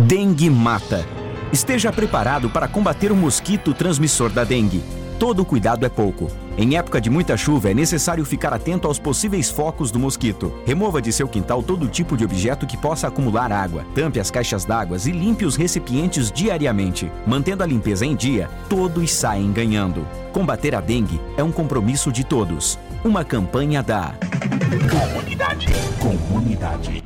Dengue 0.07 0.49
mata. 0.49 1.05
Esteja 1.53 1.93
preparado 1.93 2.49
para 2.49 2.69
combater 2.69 3.11
o 3.11 3.17
mosquito 3.17 3.75
transmissor 3.75 4.31
da 4.31 4.45
dengue. 4.45 4.81
Todo 5.19 5.45
cuidado 5.45 5.85
é 5.85 5.89
pouco. 5.89 6.31
Em 6.57 6.77
época 6.77 7.01
de 7.01 7.11
muita 7.11 7.37
chuva, 7.37 7.71
é 7.71 7.75
necessário 7.75 8.25
ficar 8.25 8.53
atento 8.53 8.87
aos 8.87 9.01
possíveis 9.01 9.51
focos 9.51 9.91
do 9.91 9.99
mosquito. 9.99 10.53
Remova 10.65 11.03
de 11.03 11.13
seu 11.13 11.27
quintal 11.27 11.61
todo 11.61 11.89
tipo 11.89 12.17
de 12.17 12.25
objeto 12.25 12.65
que 12.65 12.77
possa 12.77 13.09
acumular 13.09 13.51
água. 13.51 13.85
Tampe 13.93 14.21
as 14.21 14.31
caixas 14.31 14.65
d'água 14.65 14.97
e 15.05 15.11
limpe 15.11 15.45
os 15.45 15.57
recipientes 15.57 16.31
diariamente. 16.31 17.11
Mantendo 17.27 17.65
a 17.65 17.67
limpeza 17.67 18.07
em 18.07 18.15
dia, 18.15 18.49
todos 18.69 19.13
saem 19.13 19.53
ganhando. 19.53 20.07
Combater 20.33 20.77
a 20.77 20.81
dengue 20.81 21.21
é 21.37 21.43
um 21.43 21.51
compromisso 21.51 22.13
de 22.13 22.23
todos. 22.23 22.79
Uma 23.05 23.25
campanha 23.25 23.81
da 23.81 24.13
Comunidade. 24.91 25.67
Comunidade. 26.01 27.05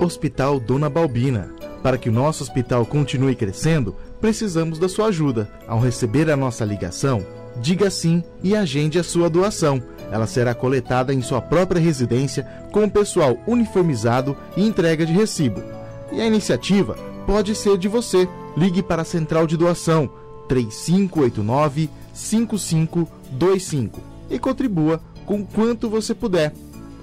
Hospital 0.00 0.58
Dona 0.58 0.90
Balbina. 0.90 1.48
Para 1.80 1.96
que 1.96 2.08
o 2.08 2.12
nosso 2.12 2.42
hospital 2.42 2.84
continue 2.84 3.36
crescendo, 3.36 3.94
precisamos 4.20 4.80
da 4.80 4.88
sua 4.88 5.06
ajuda. 5.06 5.48
Ao 5.68 5.78
receber 5.78 6.28
a 6.28 6.36
nossa 6.36 6.64
ligação, 6.64 7.24
diga 7.56 7.88
sim 7.88 8.22
e 8.42 8.56
agende 8.56 8.98
a 8.98 9.04
sua 9.04 9.30
doação. 9.30 9.80
Ela 10.10 10.26
será 10.26 10.54
coletada 10.54 11.14
em 11.14 11.22
sua 11.22 11.40
própria 11.40 11.80
residência 11.80 12.42
com 12.72 12.84
o 12.84 12.90
pessoal 12.90 13.38
uniformizado 13.46 14.36
e 14.56 14.66
entrega 14.66 15.06
de 15.06 15.12
recibo. 15.12 15.62
E 16.10 16.20
a 16.20 16.26
iniciativa 16.26 16.96
pode 17.26 17.54
ser 17.54 17.78
de 17.78 17.86
você. 17.86 18.28
Ligue 18.56 18.82
para 18.82 19.02
a 19.02 19.04
central 19.04 19.46
de 19.46 19.56
doação 19.56 20.10
3589 20.50 21.88
5525 22.12 24.00
e 24.28 24.36
contribua 24.36 25.00
com 25.24 25.46
quanto 25.46 25.88
você 25.88 26.12
puder. 26.12 26.52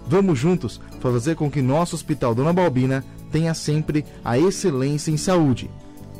Vamos 0.06 0.38
juntos 0.38 0.82
fazer 1.00 1.38
com 1.38 1.50
que 1.50 1.62
nosso 1.62 1.96
Hospital 1.96 2.36
Dona 2.36 2.52
Balbina 2.52 3.06
tenha 3.32 3.54
sempre 3.54 4.04
a 4.24 4.38
excelência 4.38 5.12
em 5.12 5.18
saúde. 5.18 5.72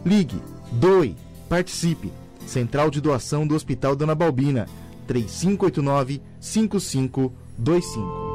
Ligue, 0.06 0.42
doe, 0.72 1.18
participe. 1.50 2.14
Central 2.46 2.90
de 2.90 3.02
Doação 3.02 3.46
do 3.46 3.56
Hospital 3.56 3.94
Dona 3.94 4.16
Balbina, 4.16 4.66
3589 5.06 6.22
5525. 6.40 8.27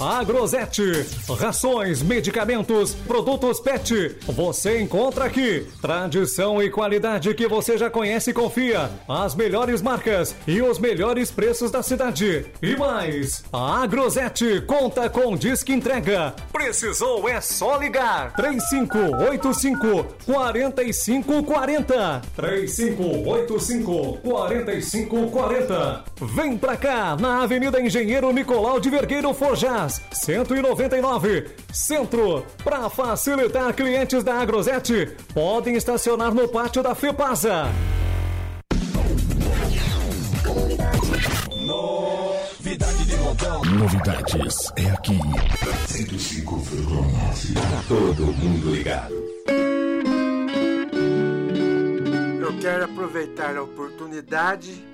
Agrosete, 0.00 1.04
rações, 1.38 2.00
medicamentos, 2.00 2.94
produtos 2.94 3.60
PET. 3.60 4.16
Você 4.28 4.80
encontra 4.80 5.26
aqui. 5.26 5.66
Tradição 5.82 6.62
e 6.62 6.70
qualidade 6.70 7.34
que 7.34 7.46
você 7.46 7.76
já 7.76 7.90
conhece 7.90 8.30
e 8.30 8.32
confia. 8.32 8.90
As 9.06 9.34
melhores 9.34 9.82
marcas 9.82 10.34
e 10.46 10.62
os 10.62 10.78
melhores 10.78 11.30
preços 11.30 11.70
da 11.70 11.82
cidade. 11.82 12.46
E 12.62 12.74
mais, 12.76 13.44
a 13.52 13.82
Agrosete 13.82 14.62
conta 14.62 15.10
com 15.10 15.36
disque 15.36 15.70
entrega. 15.70 16.34
Precisou 16.62 17.26
é 17.26 17.40
só 17.40 17.78
ligar. 17.78 18.34
3585 18.34 20.14
4540. 20.26 22.20
3585 22.36 24.18
4540. 24.18 26.04
Vem 26.20 26.58
pra 26.58 26.76
cá 26.76 27.16
na 27.18 27.42
Avenida 27.42 27.80
Engenheiro 27.80 28.30
Nicolau 28.30 28.78
de 28.78 28.90
Vergueiro 28.90 29.32
Forjas 29.32 30.02
199, 30.12 31.46
Centro. 31.72 32.44
Para 32.62 32.90
facilitar 32.90 33.72
clientes 33.72 34.22
da 34.22 34.34
Agrosete, 34.34 35.16
podem 35.32 35.76
estacionar 35.76 36.34
no 36.34 36.46
pátio 36.46 36.82
da 36.82 36.94
FEPASA. 36.94 37.68
Novidades 43.42 44.70
é 44.76 44.90
aqui. 44.90 45.18
105,9. 45.88 47.54
Para 47.54 47.82
todo 47.88 48.34
mundo 48.34 48.70
ligado. 48.70 49.14
Eu 52.38 52.58
quero 52.60 52.84
aproveitar 52.84 53.56
a 53.56 53.62
oportunidade 53.62 54.84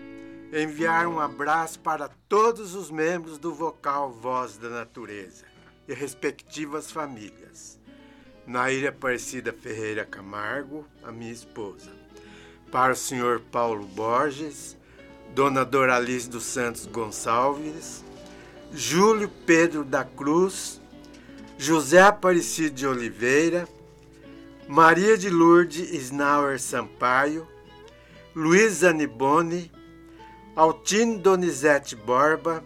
enviar 0.53 1.09
um 1.09 1.18
abraço 1.18 1.80
para 1.80 2.09
todos 2.28 2.76
os 2.76 2.88
membros 2.88 3.36
do 3.36 3.53
vocal 3.53 4.12
Voz 4.12 4.57
da 4.57 4.68
Natureza 4.68 5.44
e 5.88 5.92
respectivas 5.92 6.92
famílias. 6.92 7.80
Naira 8.47 8.90
Aparecida 8.90 9.53
Ferreira 9.53 10.05
Camargo, 10.05 10.86
a 11.03 11.11
minha 11.11 11.32
esposa. 11.32 11.90
Para 12.70 12.92
o 12.92 12.97
senhor 12.97 13.40
Paulo 13.51 13.84
Borges, 13.86 14.76
Dona 15.34 15.64
Doralice 15.64 16.30
dos 16.30 16.44
Santos 16.44 16.86
Gonçalves, 16.86 18.05
Júlio 18.79 19.31
Pedro 19.47 19.83
da 19.83 20.05
Cruz, 20.05 20.83
José 21.57 21.99
Aparecido 21.99 22.74
de 22.74 22.87
Oliveira, 22.87 23.66
Maria 24.68 25.16
de 25.16 25.31
Lourdes 25.31 25.91
Snauer 25.95 26.61
Sampaio, 26.61 27.49
Luiz 28.35 28.85
Anibone, 28.85 29.72
Altino 30.55 31.18
Donizete 31.18 31.97
Borba, 31.97 32.62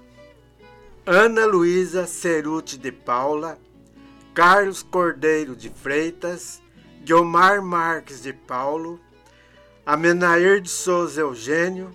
Ana 1.07 1.47
Luísa 1.47 2.09
Ceruti 2.09 2.77
de 2.77 2.91
Paula, 2.91 3.57
Carlos 4.35 4.83
Cordeiro 4.83 5.55
de 5.55 5.71
Freitas, 5.71 6.61
Guilmar 7.05 7.63
Marques 7.63 8.21
de 8.21 8.33
Paulo, 8.33 8.99
Amenair 9.87 10.61
de 10.61 10.71
Souza 10.71 11.21
Eugênio 11.21 11.93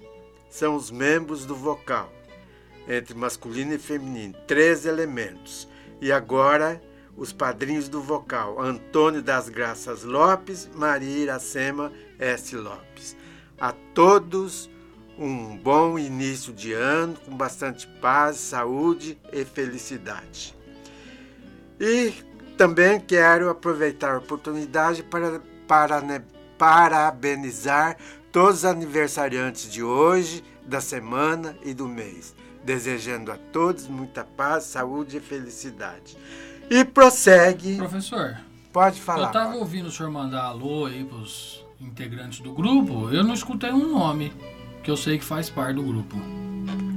são 0.49 0.73
os 0.73 0.89
membros 0.89 1.45
do 1.45 1.53
vocal, 1.53 2.14
entre 2.87 3.13
masculino 3.13 3.73
e 3.73 3.77
feminino, 3.77 4.35
três 4.47 4.85
elementos. 4.85 5.67
E 6.01 6.11
agora 6.11 6.81
os 7.17 7.31
padrinhos 7.31 7.87
do 7.87 8.01
vocal, 8.01 8.61
Antônio 8.61 9.21
das 9.21 9.47
Graças 9.47 10.03
Lopes, 10.03 10.69
Maria 10.73 11.23
Iracema 11.23 11.91
S. 12.19 12.55
Lopes. 12.55 13.15
A 13.59 13.71
todos 13.93 14.69
um 15.17 15.57
bom 15.57 15.97
início 15.97 16.53
de 16.53 16.73
ano 16.73 17.15
com 17.25 17.35
bastante 17.35 17.87
paz, 18.01 18.37
saúde 18.37 19.17
e 19.31 19.45
felicidade. 19.45 20.55
E 21.79 22.13
também 22.57 22.99
quero 22.99 23.49
aproveitar 23.49 24.15
a 24.15 24.17
oportunidade 24.17 25.03
para, 25.03 25.41
para 25.67 26.01
né, 26.01 26.21
parabenizar 26.57 27.97
todos 28.31 28.59
os 28.59 28.65
aniversariantes 28.65 29.71
de 29.71 29.81
hoje, 29.81 30.43
da 30.65 30.81
semana 30.81 31.55
e 31.63 31.73
do 31.73 31.87
mês, 31.87 32.35
desejando 32.65 33.31
a 33.31 33.37
todos 33.53 33.87
muita 33.87 34.23
paz, 34.23 34.63
saúde 34.63 35.17
e 35.17 35.19
felicidade. 35.19 36.17
E 36.69 36.83
prossegue. 36.83 37.77
Professor. 37.77 38.37
Pode 38.73 38.99
falar. 38.99 39.21
Eu 39.21 39.27
estava 39.27 39.55
ouvindo 39.55 39.87
o 39.87 39.91
senhor 39.91 40.11
mandar 40.11 40.45
alô 40.45 40.87
aí 40.87 41.05
para 41.05 41.19
os 41.19 41.63
integrantes 41.79 42.39
do 42.39 42.51
grupo. 42.53 43.09
Eu 43.11 43.23
não 43.23 43.33
escutei 43.33 43.71
um 43.71 43.91
nome 43.91 44.33
que 44.83 44.89
eu 44.89 44.97
sei 44.97 45.17
que 45.17 45.23
faz 45.23 45.49
parte 45.49 45.75
do 45.75 45.83
grupo. 45.83 46.17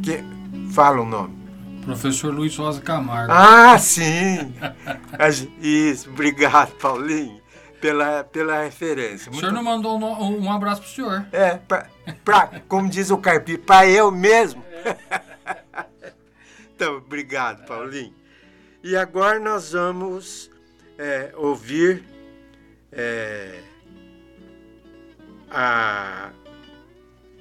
Que 0.03 0.25
fala 0.73 1.03
o 1.03 1.05
nome. 1.05 1.37
Professor 1.85 2.35
Luiz 2.35 2.57
Rosa 2.57 2.81
Camargo. 2.81 3.33
Ah, 3.33 3.77
sim! 3.81 4.53
Isso, 5.61 6.11
obrigado, 6.11 6.73
Paulinho, 6.73 7.41
pela, 7.81 8.25
pela 8.25 8.63
referência. 8.63 9.31
O 9.31 9.37
senhor 9.37 9.53
não 9.53 9.63
mandou 9.63 9.99
um, 9.99 10.45
um 10.45 10.53
abraço 10.53 10.83
pro 10.83 10.91
senhor. 10.91 11.27
É, 11.33 11.57
pra, 11.57 11.87
pra, 12.25 12.51
como 12.69 12.89
diz 12.89 13.11
o 13.11 13.19
Carpi, 13.19 13.57
para 13.57 13.89
eu 13.89 14.11
mesmo. 14.11 14.63
Então, 16.79 16.99
obrigado, 16.99 17.67
Paulinho. 17.67 18.15
E 18.85 18.95
agora 18.95 19.41
nós 19.41 19.73
vamos 19.73 20.49
é, 20.97 21.33
ouvir 21.35 22.05
é, 22.93 23.61
a 25.51 26.31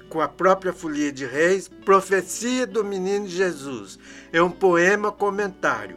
com 0.08 0.20
a 0.20 0.26
própria 0.26 0.72
Folia 0.72 1.12
de 1.12 1.24
Reis, 1.24 1.68
Profecia 1.68 2.66
do 2.66 2.82
Menino 2.82 3.28
Jesus. 3.28 3.96
É 4.32 4.42
um 4.42 4.50
poema 4.50 5.12
comentário. 5.12 5.96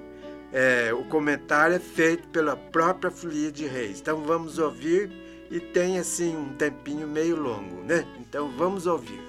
É, 0.53 0.93
o 0.93 1.03
comentário 1.05 1.77
é 1.77 1.79
feito 1.79 2.27
pela 2.27 2.55
própria 2.55 3.09
Folia 3.09 3.51
de 3.51 3.65
Reis. 3.65 4.01
Então 4.01 4.21
vamos 4.21 4.59
ouvir 4.59 5.09
e 5.49 5.59
tem 5.59 5.97
assim 5.97 6.37
um 6.37 6.53
tempinho 6.53 7.07
meio 7.07 7.41
longo, 7.41 7.81
né? 7.85 8.05
Então 8.19 8.51
vamos 8.55 8.85
ouvir. 8.85 9.19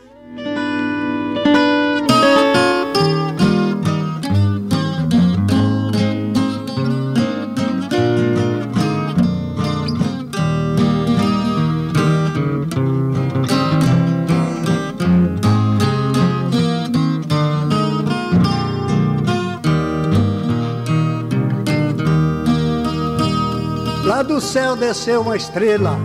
Do 24.22 24.40
céu 24.40 24.76
desceu 24.76 25.22
uma 25.22 25.36
estrela, 25.36 25.98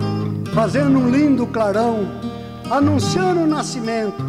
fazendo 0.54 0.98
um 0.98 1.08
lindo 1.08 1.46
clarão, 1.46 2.08
anunciando 2.70 3.40
o 3.40 3.46
nascimento 3.46 4.22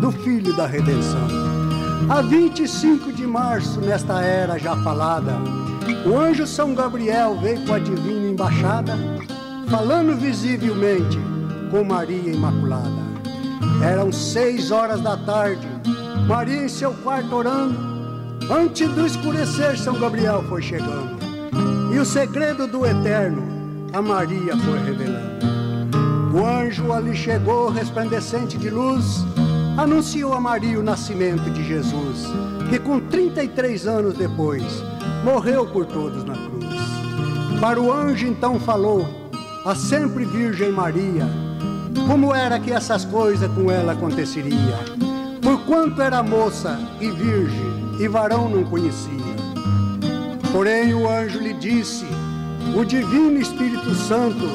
do 0.00 0.10
Filho 0.10 0.54
da 0.56 0.66
Redenção. 0.66 1.28
A 2.08 2.22
25 2.22 3.12
de 3.12 3.26
março, 3.26 3.80
nesta 3.80 4.20
era 4.20 4.58
já 4.58 4.76
falada, 4.76 5.34
o 6.04 6.18
anjo 6.18 6.46
São 6.46 6.74
Gabriel 6.74 7.38
veio 7.40 7.64
com 7.66 7.74
a 7.74 7.78
divina 7.78 8.28
embaixada, 8.28 8.98
falando 9.68 10.16
visivelmente 10.16 11.18
com 11.70 11.84
Maria 11.84 12.32
Imaculada. 12.32 13.06
Eram 13.84 14.10
seis 14.10 14.70
horas 14.70 15.00
da 15.00 15.16
tarde, 15.16 15.66
Maria 16.26 16.64
em 16.64 16.68
seu 16.68 16.92
quarto 16.92 17.34
orando. 17.34 17.76
Antes 18.50 18.88
do 18.90 19.06
escurecer, 19.06 19.78
São 19.78 19.98
Gabriel 19.98 20.44
foi 20.48 20.62
chegando. 20.62 21.25
E 21.96 21.98
o 21.98 22.04
segredo 22.04 22.66
do 22.66 22.84
eterno 22.84 23.42
a 23.90 24.02
Maria 24.02 24.54
foi 24.54 24.78
revelando. 24.80 25.46
O 26.34 26.44
anjo 26.44 26.92
ali 26.92 27.16
chegou, 27.16 27.70
resplandecente 27.70 28.58
de 28.58 28.68
luz, 28.68 29.24
anunciou 29.78 30.34
a 30.34 30.40
Maria 30.40 30.78
o 30.78 30.82
nascimento 30.82 31.50
de 31.50 31.64
Jesus, 31.64 32.26
que 32.68 32.78
com 32.78 33.00
33 33.00 33.86
anos 33.86 34.12
depois 34.12 34.62
morreu 35.24 35.64
por 35.64 35.86
todos 35.86 36.22
na 36.22 36.34
cruz. 36.34 37.60
Para 37.62 37.80
o 37.80 37.90
anjo 37.90 38.26
então 38.26 38.60
falou 38.60 39.08
a 39.64 39.74
sempre 39.74 40.26
Virgem 40.26 40.72
Maria, 40.72 41.26
como 42.06 42.34
era 42.34 42.60
que 42.60 42.72
essas 42.72 43.06
coisas 43.06 43.50
com 43.52 43.70
ela 43.70 43.92
aconteceria, 43.92 44.76
por 45.40 45.64
quanto 45.64 46.02
era 46.02 46.22
moça 46.22 46.78
e 47.00 47.10
virgem 47.10 47.96
e 47.98 48.06
varão 48.06 48.50
não 48.50 48.64
conhecia. 48.64 49.25
Porém, 50.56 50.94
o 50.94 51.06
anjo 51.06 51.38
lhe 51.38 51.52
disse: 51.52 52.06
O 52.74 52.82
Divino 52.82 53.38
Espírito 53.38 53.94
Santo, 53.94 54.48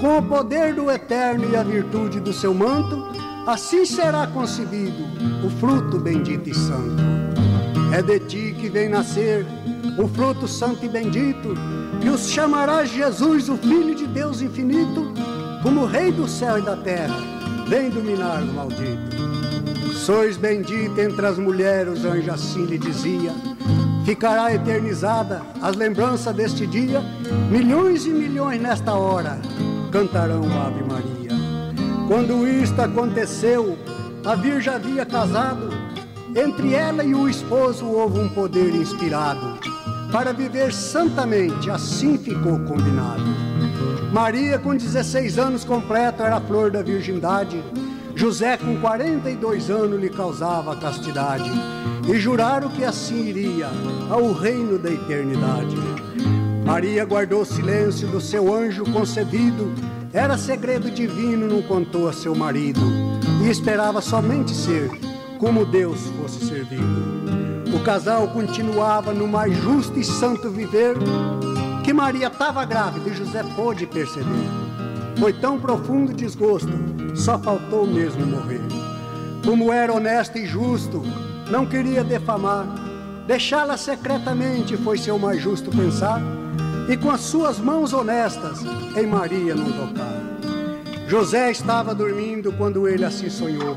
com 0.00 0.16
o 0.16 0.22
poder 0.22 0.74
do 0.74 0.90
Eterno 0.90 1.50
e 1.52 1.54
a 1.54 1.62
virtude 1.62 2.18
do 2.18 2.32
seu 2.32 2.54
manto, 2.54 3.04
assim 3.46 3.84
será 3.84 4.26
concebido 4.26 5.04
o 5.44 5.50
fruto 5.60 5.98
bendito 5.98 6.48
e 6.48 6.54
santo. 6.54 7.02
É 7.92 8.00
de 8.00 8.20
ti 8.20 8.56
que 8.58 8.70
vem 8.70 8.88
nascer 8.88 9.44
o 9.98 10.08
fruto 10.08 10.48
santo 10.48 10.86
e 10.86 10.88
bendito, 10.88 11.54
e 12.02 12.08
os 12.08 12.30
chamarás 12.30 12.88
Jesus, 12.88 13.50
o 13.50 13.58
Filho 13.58 13.94
de 13.94 14.06
Deus 14.06 14.40
infinito, 14.40 15.12
como 15.62 15.84
Rei 15.84 16.10
do 16.10 16.26
céu 16.26 16.58
e 16.58 16.62
da 16.62 16.74
terra, 16.74 17.18
vem 17.68 17.90
dominar 17.90 18.42
o 18.42 18.46
maldito. 18.46 19.92
Sois 19.92 20.38
bendita 20.38 21.02
entre 21.02 21.26
as 21.26 21.38
mulheres, 21.38 22.02
o 22.02 22.08
anjo 22.08 22.30
assim 22.30 22.64
lhe 22.64 22.78
dizia 22.78 23.57
ficará 24.08 24.54
eternizada 24.54 25.42
as 25.60 25.76
lembranças 25.76 26.34
deste 26.34 26.66
dia. 26.66 27.02
Milhões 27.50 28.06
e 28.06 28.08
milhões 28.08 28.58
nesta 28.58 28.94
hora 28.94 29.38
cantarão 29.92 30.44
Ave 30.44 30.82
Maria. 30.82 31.28
Quando 32.08 32.48
isto 32.48 32.80
aconteceu, 32.80 33.76
a 34.24 34.34
Virgem 34.34 34.72
havia 34.72 35.04
casado. 35.04 35.68
Entre 36.34 36.72
ela 36.72 37.04
e 37.04 37.14
o 37.14 37.28
esposo 37.28 37.84
houve 37.84 38.18
um 38.18 38.30
poder 38.30 38.74
inspirado. 38.74 39.58
Para 40.10 40.32
viver 40.32 40.72
santamente, 40.72 41.70
assim 41.70 42.16
ficou 42.16 42.58
combinado. 42.60 43.24
Maria, 44.10 44.58
com 44.58 44.74
16 44.74 45.38
anos 45.38 45.64
completo, 45.66 46.22
era 46.22 46.36
a 46.36 46.40
flor 46.40 46.70
da 46.70 46.80
virgindade. 46.80 47.62
José, 48.18 48.56
com 48.56 48.76
42 48.80 49.70
anos, 49.70 50.00
lhe 50.00 50.10
causava 50.10 50.74
castidade 50.74 51.48
e 52.12 52.18
juraram 52.18 52.68
que 52.68 52.82
assim 52.82 53.28
iria 53.28 53.68
ao 54.10 54.32
reino 54.32 54.76
da 54.76 54.90
eternidade. 54.90 55.76
Maria 56.66 57.04
guardou 57.04 57.44
silêncio 57.44 58.08
do 58.08 58.20
seu 58.20 58.52
anjo 58.52 58.84
concebido, 58.92 59.72
era 60.12 60.36
segredo 60.36 60.90
divino, 60.90 61.46
não 61.46 61.62
contou 61.62 62.08
a 62.08 62.12
seu 62.12 62.34
marido, 62.34 62.80
e 63.40 63.48
esperava 63.48 64.00
somente 64.00 64.50
ser 64.50 64.90
como 65.38 65.64
Deus 65.64 66.00
fosse 66.20 66.44
servido. 66.44 66.82
O 67.72 67.84
casal 67.84 68.26
continuava 68.32 69.14
no 69.14 69.28
mais 69.28 69.56
justo 69.58 69.96
e 69.96 70.02
santo 70.02 70.50
viver, 70.50 70.96
que 71.84 71.92
Maria 71.92 72.26
estava 72.26 72.64
grávida 72.64 73.10
e 73.10 73.14
José 73.14 73.44
pôde 73.54 73.86
perceber. 73.86 74.67
Foi 75.18 75.32
tão 75.32 75.58
profundo 75.58 76.14
desgosto, 76.14 76.72
só 77.16 77.38
faltou 77.38 77.86
mesmo 77.86 78.24
morrer. 78.24 78.60
Como 79.44 79.72
era 79.72 79.92
honesto 79.92 80.38
e 80.38 80.46
justo, 80.46 81.02
não 81.50 81.66
queria 81.66 82.04
defamar, 82.04 82.66
deixá-la 83.26 83.76
secretamente 83.76 84.76
foi 84.76 84.96
seu 84.96 85.18
mais 85.18 85.42
justo 85.42 85.70
pensar, 85.70 86.22
e 86.88 86.96
com 86.96 87.10
as 87.10 87.22
suas 87.22 87.58
mãos 87.58 87.92
honestas 87.92 88.60
em 88.96 89.06
Maria 89.06 89.54
não 89.54 89.70
tocar. 89.72 90.18
José 91.08 91.50
estava 91.50 91.94
dormindo 91.94 92.52
quando 92.52 92.86
ele 92.86 93.04
assim 93.04 93.28
sonhou, 93.28 93.76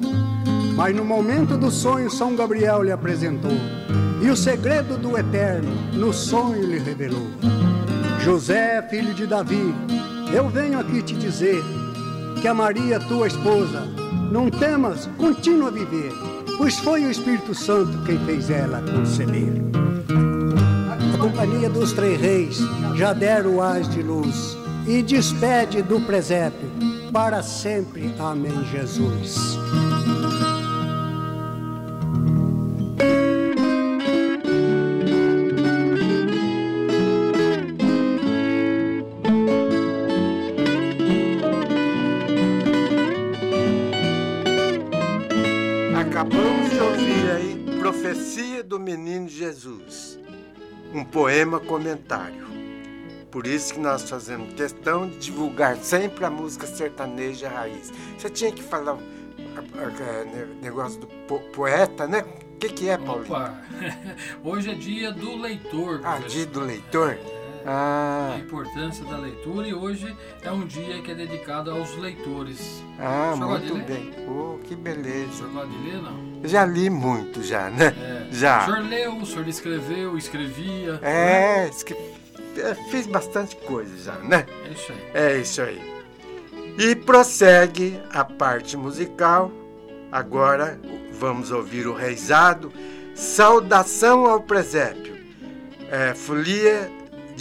mas 0.76 0.96
no 0.96 1.04
momento 1.04 1.58
do 1.58 1.72
sonho 1.72 2.10
São 2.12 2.36
Gabriel 2.36 2.84
lhe 2.84 2.92
apresentou, 2.92 3.58
e 4.22 4.30
o 4.30 4.36
segredo 4.36 4.98
do 4.98 5.18
eterno 5.18 5.72
no 5.94 6.14
sonho 6.14 6.66
lhe 6.68 6.78
revelou. 6.78 7.28
José, 8.20 8.86
filho 8.90 9.14
de 9.14 9.26
Davi, 9.26 9.74
eu 10.34 10.50
venho 10.50 10.80
aqui 10.80 11.02
te 11.02 11.16
dizer 11.16 11.64
que 12.42 12.48
a 12.48 12.54
Maria, 12.54 13.00
tua 13.00 13.28
esposa, 13.28 13.82
não 14.32 14.50
temas, 14.50 15.10
continua 15.18 15.70
a 15.70 15.72
viver 15.72 16.12
pois 16.62 16.78
foi 16.78 17.04
o 17.06 17.10
Espírito 17.10 17.56
Santo 17.56 18.04
quem 18.06 18.20
fez 18.20 18.52
ela 18.52 18.84
conceber. 18.84 19.52
A 20.94 21.18
companhia 21.18 21.68
dos 21.72 21.92
três 21.92 22.22
reis 22.22 22.60
já 22.96 23.14
deram 23.14 23.56
o 23.56 23.62
ás 23.64 23.90
de 23.90 24.04
luz 24.04 24.56
e 24.86 25.02
despede 25.02 25.82
do 25.82 26.00
presépio 26.02 26.70
para 27.12 27.42
sempre. 27.42 28.14
Amém, 28.20 28.64
Jesus. 28.72 29.58
Um 50.94 51.04
poema 51.04 51.60
comentário. 51.60 52.48
Por 53.30 53.48
isso 53.48 53.74
que 53.74 53.80
nós 53.80 54.10
fazemos 54.10 54.54
questão 54.54 55.10
de 55.10 55.18
divulgar 55.18 55.78
sempre 55.78 56.26
a 56.26 56.30
música 56.30 56.68
sertaneja 56.68 57.48
raiz. 57.48 57.92
Você 58.18 58.30
tinha 58.30 58.52
que 58.52 58.62
falar, 58.62 58.98
negócio 60.62 61.00
do 61.00 61.08
po 61.08 61.40
poeta, 61.52 62.08
né? 62.08 62.26
O 62.56 62.58
que, 62.58 62.70
que 62.70 62.90
é, 62.90 62.98
Paulinho? 62.98 63.34
Opa. 63.34 63.62
Hoje 64.44 64.72
é 64.72 64.76
dia 64.76 65.12
do 65.12 65.38
leitor. 65.38 66.02
Ah, 66.04 66.20
dia 66.20 66.46
do 66.46 66.60
leitor? 66.60 67.18
Ah. 67.66 68.34
A 68.36 68.40
importância 68.40 69.06
da 69.06 69.18
leitura 69.18 69.68
e 69.68 69.74
hoje 69.74 70.16
é 70.42 70.52
um 70.52 70.66
dia 70.66 71.02
que 71.02 71.12
é 71.12 71.16
dedicado 71.16 71.72
aos 71.72 71.96
leitores. 71.98 72.84
Ah, 73.00 73.36
muito 73.36 73.76
bem. 73.86 74.12
Oh, 74.28 74.58
que 74.64 74.76
beleza. 74.76 75.32
Você 75.32 75.44
gosta 75.46 75.68
de 75.68 75.78
ler, 75.78 76.02
não? 76.02 76.42
Já 76.44 76.66
li 76.66 76.90
muito, 76.90 77.44
já, 77.44 77.70
né? 77.70 77.94
É. 77.98 78.34
Já. 78.34 78.62
O 78.62 78.66
senhor 78.66 78.90
leu, 78.90 79.18
o 79.18 79.26
senhor 79.26 79.48
escreveu, 79.48 80.18
escrevia. 80.18 81.00
É, 81.02 81.66
né? 81.66 82.76
fiz 82.90 83.08
bastante 83.08 83.56
coisa 83.56 83.96
já, 83.98 84.16
né? 84.20 84.46
É 84.66 84.72
isso 84.72 84.92
aí. 84.92 85.12
É 85.14 85.38
isso 85.38 85.62
aí. 85.62 85.92
E 86.78 86.96
prossegue 86.96 88.00
a 88.12 88.24
parte 88.24 88.78
musical. 88.78 89.52
Agora 90.12 90.80
vamos 91.14 91.52
ouvir 91.52 91.88
o 91.88 91.94
reizado. 91.94 92.72
Saudação 93.14 94.26
ao 94.26 94.42
presépio. 94.42 95.16
É, 95.90 96.14
folia 96.14 96.90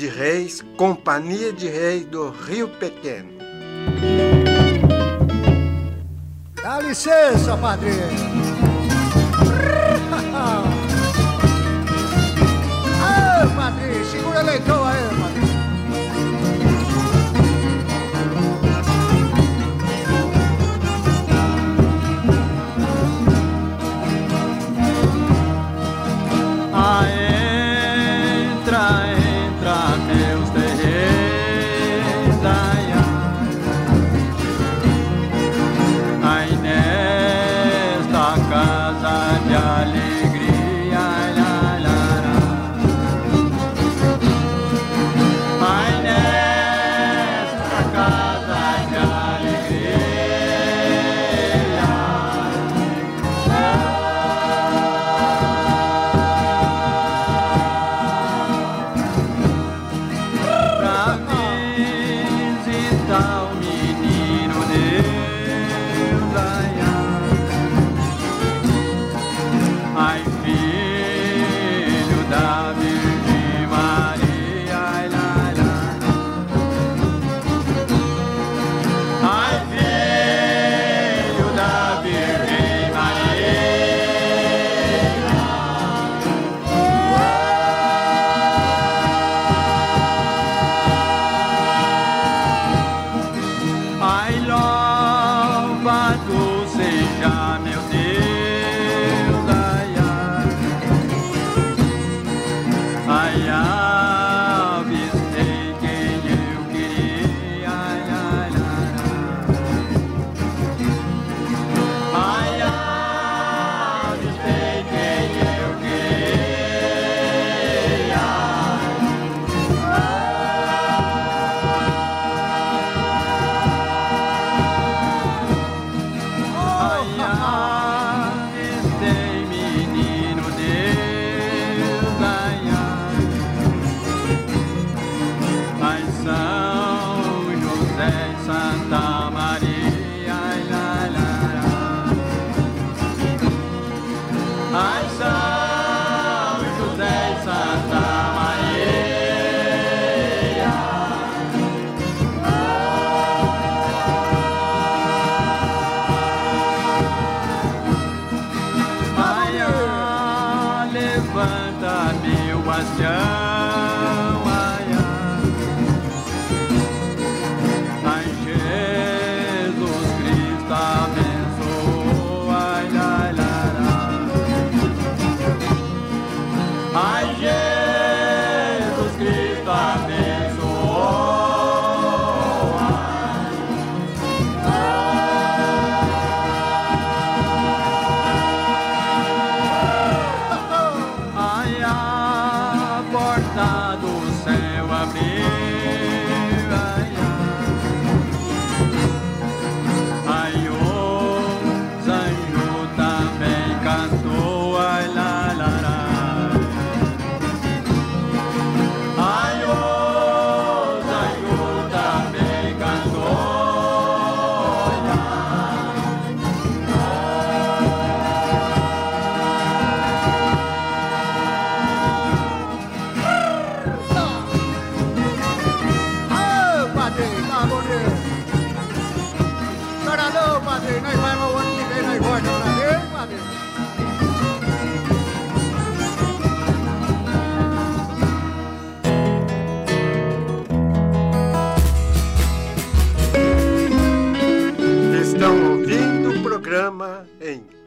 de 0.01 0.09
Reis, 0.09 0.65
Companhia 0.79 1.53
de 1.53 1.69
Reis 1.69 2.07
do 2.07 2.31
Rio 2.31 2.69
Pequeno. 2.69 3.29
Dá 6.63 6.81
licença, 6.81 7.55
padrinho. 7.59 7.97
Ah, 13.03 13.47
padrinho, 13.55 14.05
segura 14.07 14.43
leitão 14.43 14.85
aí, 14.85 15.00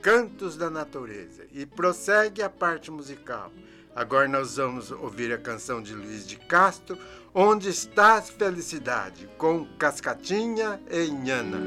Cantos 0.04 0.58
da 0.58 0.70
Natureza. 0.70 1.46
E 1.54 1.66
prossegue 1.66 2.44
a 2.44 2.50
parte 2.50 2.92
musical. 2.92 3.50
Agora 3.96 4.28
nós 4.28 4.58
vamos 4.58 4.92
ouvir 4.92 5.32
a 5.32 5.38
canção 5.38 5.82
de 5.82 5.96
Luiz 5.96 6.28
de 6.28 6.36
Castro, 6.36 6.98
Onde 7.34 7.70
está 7.70 8.18
a 8.18 8.22
Felicidade, 8.22 9.28
com 9.38 9.66
Cascatinha 9.80 10.80
e 10.92 11.06
Inhana. 11.06 11.58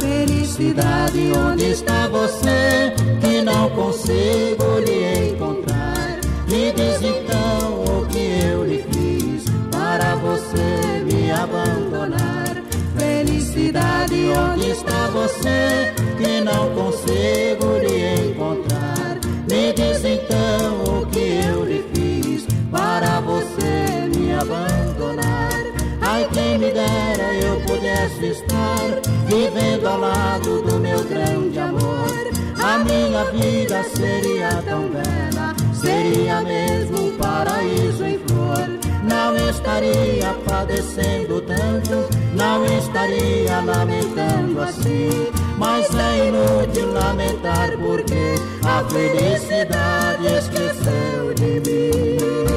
Felicidade, 0.00 1.32
onde 1.32 1.70
está 1.70 2.08
você 2.08 2.94
que 3.20 3.42
não 3.42 3.70
consigo 3.70 4.80
lhe 4.80 4.95
Felicidade, 13.76 14.32
onde 14.38 14.70
está 14.70 15.08
você? 15.08 15.92
Que 16.16 16.40
não 16.40 16.70
consigo 16.74 17.78
lhe 17.78 18.30
encontrar. 18.30 19.18
Me 19.50 19.72
diz 19.74 20.02
então 20.02 21.00
o 21.00 21.06
que 21.06 21.40
eu 21.46 21.64
lhe 21.64 21.84
fiz 21.92 22.46
para 22.70 23.20
você 23.20 24.08
me 24.14 24.32
abandonar. 24.32 25.50
Ai, 26.00 26.26
quem 26.32 26.58
me 26.58 26.72
dera 26.72 27.34
eu 27.34 27.60
pudesse 27.66 28.26
estar 28.26 29.00
vivendo 29.26 29.86
ao 29.86 30.00
lado 30.00 30.62
do 30.62 30.80
meu 30.80 31.04
grande 31.04 31.58
amor. 31.58 32.16
A 32.58 32.78
minha 32.78 33.24
vida 33.26 33.82
seria 33.94 34.48
tão 34.62 34.88
bela, 34.88 35.54
seria 35.74 36.40
mesmo 36.40 37.08
um 37.08 37.16
paraíso 37.18 38.04
em 38.04 38.18
flor. 38.20 38.85
Não 39.08 39.36
estaria 39.36 40.34
padecendo 40.44 41.40
tanto, 41.42 42.08
não 42.34 42.64
estaria 42.66 43.60
lamentando 43.60 44.60
assim. 44.60 45.28
Mas 45.56 45.88
é 45.94 46.28
inútil 46.28 46.92
lamentar 46.92 47.70
porque 47.78 48.34
a 48.64 48.84
felicidade 48.90 50.26
esqueceu 50.26 51.34
de 51.34 51.60
mim. 51.70 52.56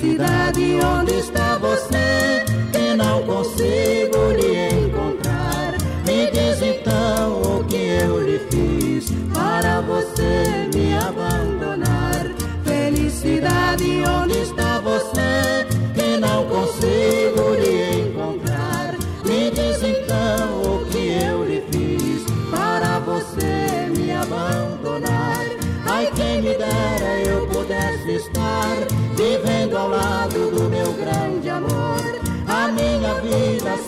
cidade 0.00 0.78
onde 0.82 1.12
está 1.18 1.49
consigo 3.30 4.32
lhe 4.32 4.49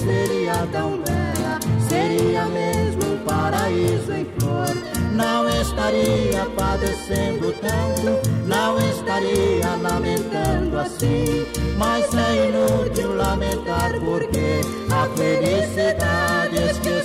seria 0.05 0.66
tão 0.72 0.98
bela, 0.98 1.61
seria 1.88 2.44
mesmo 2.46 3.14
um 3.14 3.18
paraíso 3.24 4.12
em 4.12 4.26
flor. 4.38 4.92
Não 5.12 5.48
estaria 5.48 6.46
padecendo 6.57 7.55
tanto, 7.61 8.28
não 8.46 8.78
estaria 8.78 9.76
lamentando 9.80 10.78
assim. 10.78 11.46
Mas 11.76 12.07
é 12.14 12.48
inútil 12.48 13.14
lamentar 13.14 13.92
porque 14.00 14.61
a 14.90 15.09
felicidade 15.16 16.57
esqueceu 16.70 17.01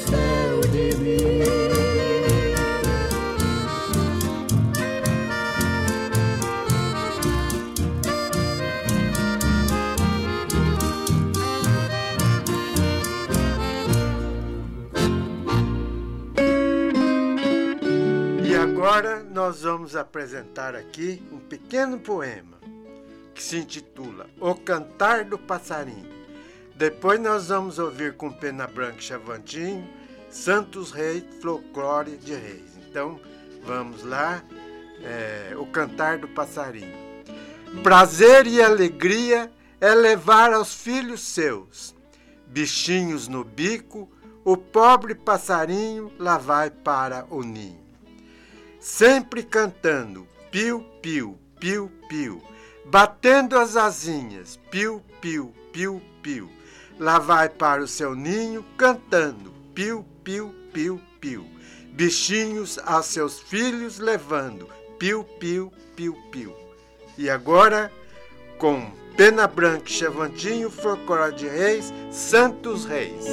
nós 19.37 19.61
vamos 19.61 19.95
apresentar 19.95 20.75
aqui 20.75 21.21
um 21.31 21.37
pequeno 21.37 21.99
poema 21.99 22.57
que 23.35 23.43
se 23.43 23.57
intitula 23.57 24.25
O 24.39 24.55
Cantar 24.55 25.25
do 25.25 25.37
Passarinho. 25.37 26.09
Depois 26.75 27.19
nós 27.19 27.49
vamos 27.49 27.77
ouvir 27.77 28.17
com 28.17 28.31
Pena 28.31 28.65
Branca 28.65 28.97
e 28.97 29.03
Chavantinho 29.03 29.87
Santos 30.27 30.89
Reis, 30.89 31.23
Folclore 31.39 32.17
de 32.17 32.33
Reis. 32.33 32.79
Então 32.89 33.19
vamos 33.63 34.03
lá, 34.03 34.43
é, 35.03 35.55
O 35.55 35.67
Cantar 35.67 36.17
do 36.17 36.27
Passarinho. 36.29 36.97
Prazer 37.83 38.47
e 38.47 38.59
alegria 38.59 39.51
é 39.79 39.93
levar 39.93 40.51
aos 40.51 40.73
filhos 40.73 41.21
seus, 41.21 41.95
bichinhos 42.47 43.27
no 43.27 43.43
bico, 43.43 44.09
o 44.43 44.57
pobre 44.57 45.13
passarinho 45.13 46.11
lá 46.17 46.39
vai 46.39 46.71
para 46.71 47.27
o 47.29 47.43
ninho 47.43 47.86
sempre 48.87 49.43
cantando 49.43 50.25
piu, 50.49 50.79
piu, 51.01 51.37
piu, 51.59 51.91
piu, 52.07 52.41
batendo 52.85 53.59
as 53.59 53.75
asinhas, 53.75 54.57
piu, 54.71 55.03
piu, 55.19 55.53
piu, 55.73 56.01
piu. 56.23 56.49
Lá 56.97 57.19
vai 57.19 57.49
para 57.49 57.83
o 57.83 57.87
seu 57.87 58.15
ninho 58.15 58.63
cantando 58.77 59.51
piu, 59.75 60.05
piu, 60.23 60.55
piu, 60.71 61.01
piu. 61.19 61.45
Bichinhos 61.91 62.79
a 62.85 63.03
seus 63.03 63.41
filhos 63.41 63.99
levando 63.99 64.69
piu, 64.97 65.25
piu, 65.37 65.69
piu, 65.93 66.13
piu. 66.31 66.55
E 67.17 67.29
agora, 67.29 67.91
com 68.57 68.89
Pena 69.17 69.47
Branca 69.47 69.89
Chavantinho, 69.89 70.71
Folclore 70.71 71.35
de 71.35 71.47
Reis, 71.47 71.93
Santos 72.09 72.85
Reis. 72.85 73.25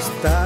está 0.00 0.39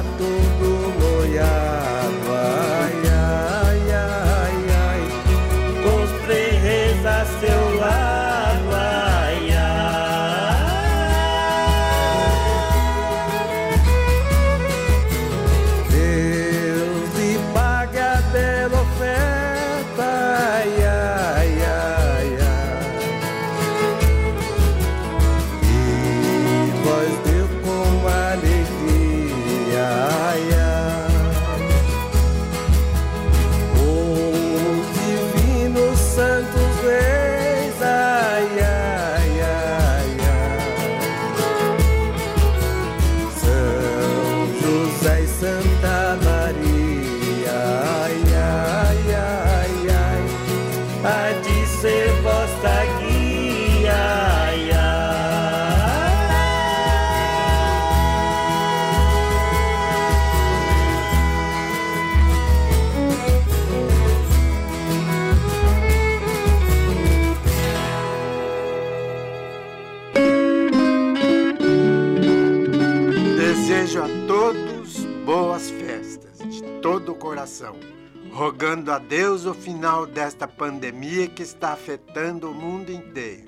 o 79.45 79.53
final 79.53 80.05
desta 80.05 80.47
pandemia 80.47 81.27
que 81.27 81.43
está 81.43 81.73
afetando 81.73 82.49
o 82.49 82.53
mundo 82.53 82.91
inteiro. 82.91 83.47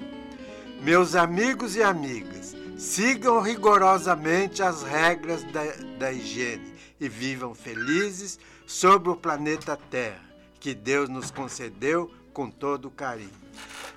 Meus 0.81 1.15
amigos 1.15 1.75
e 1.75 1.81
amigas, 1.81 2.55
sigam 2.77 3.41
rigorosamente 3.41 4.61
as 4.61 4.83
regras 4.83 5.43
da, 5.51 5.63
da 5.97 6.11
higiene 6.11 6.73
e 6.99 7.09
vivam 7.09 7.55
felizes 7.55 8.39
sobre 8.65 9.09
o 9.09 9.15
planeta 9.15 9.77
Terra, 9.89 10.23
que 10.59 10.73
Deus 10.73 11.09
nos 11.09 11.31
concedeu 11.31 12.11
com 12.31 12.49
todo 12.49 12.91
carinho. 12.91 13.31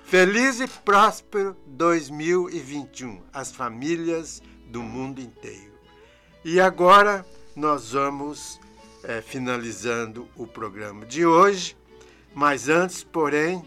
Feliz 0.03 0.59
e 0.59 0.67
próspero 0.67 1.55
2021, 1.67 3.21
as 3.31 3.51
famílias 3.51 4.41
do 4.67 4.81
mundo 4.81 5.21
inteiro. 5.21 5.71
E 6.43 6.59
agora 6.59 7.25
nós 7.55 7.91
vamos 7.91 8.59
é, 9.03 9.21
finalizando 9.21 10.27
o 10.35 10.47
programa 10.47 11.05
de 11.05 11.25
hoje, 11.25 11.77
mas 12.33 12.69
antes, 12.69 13.03
porém, 13.03 13.63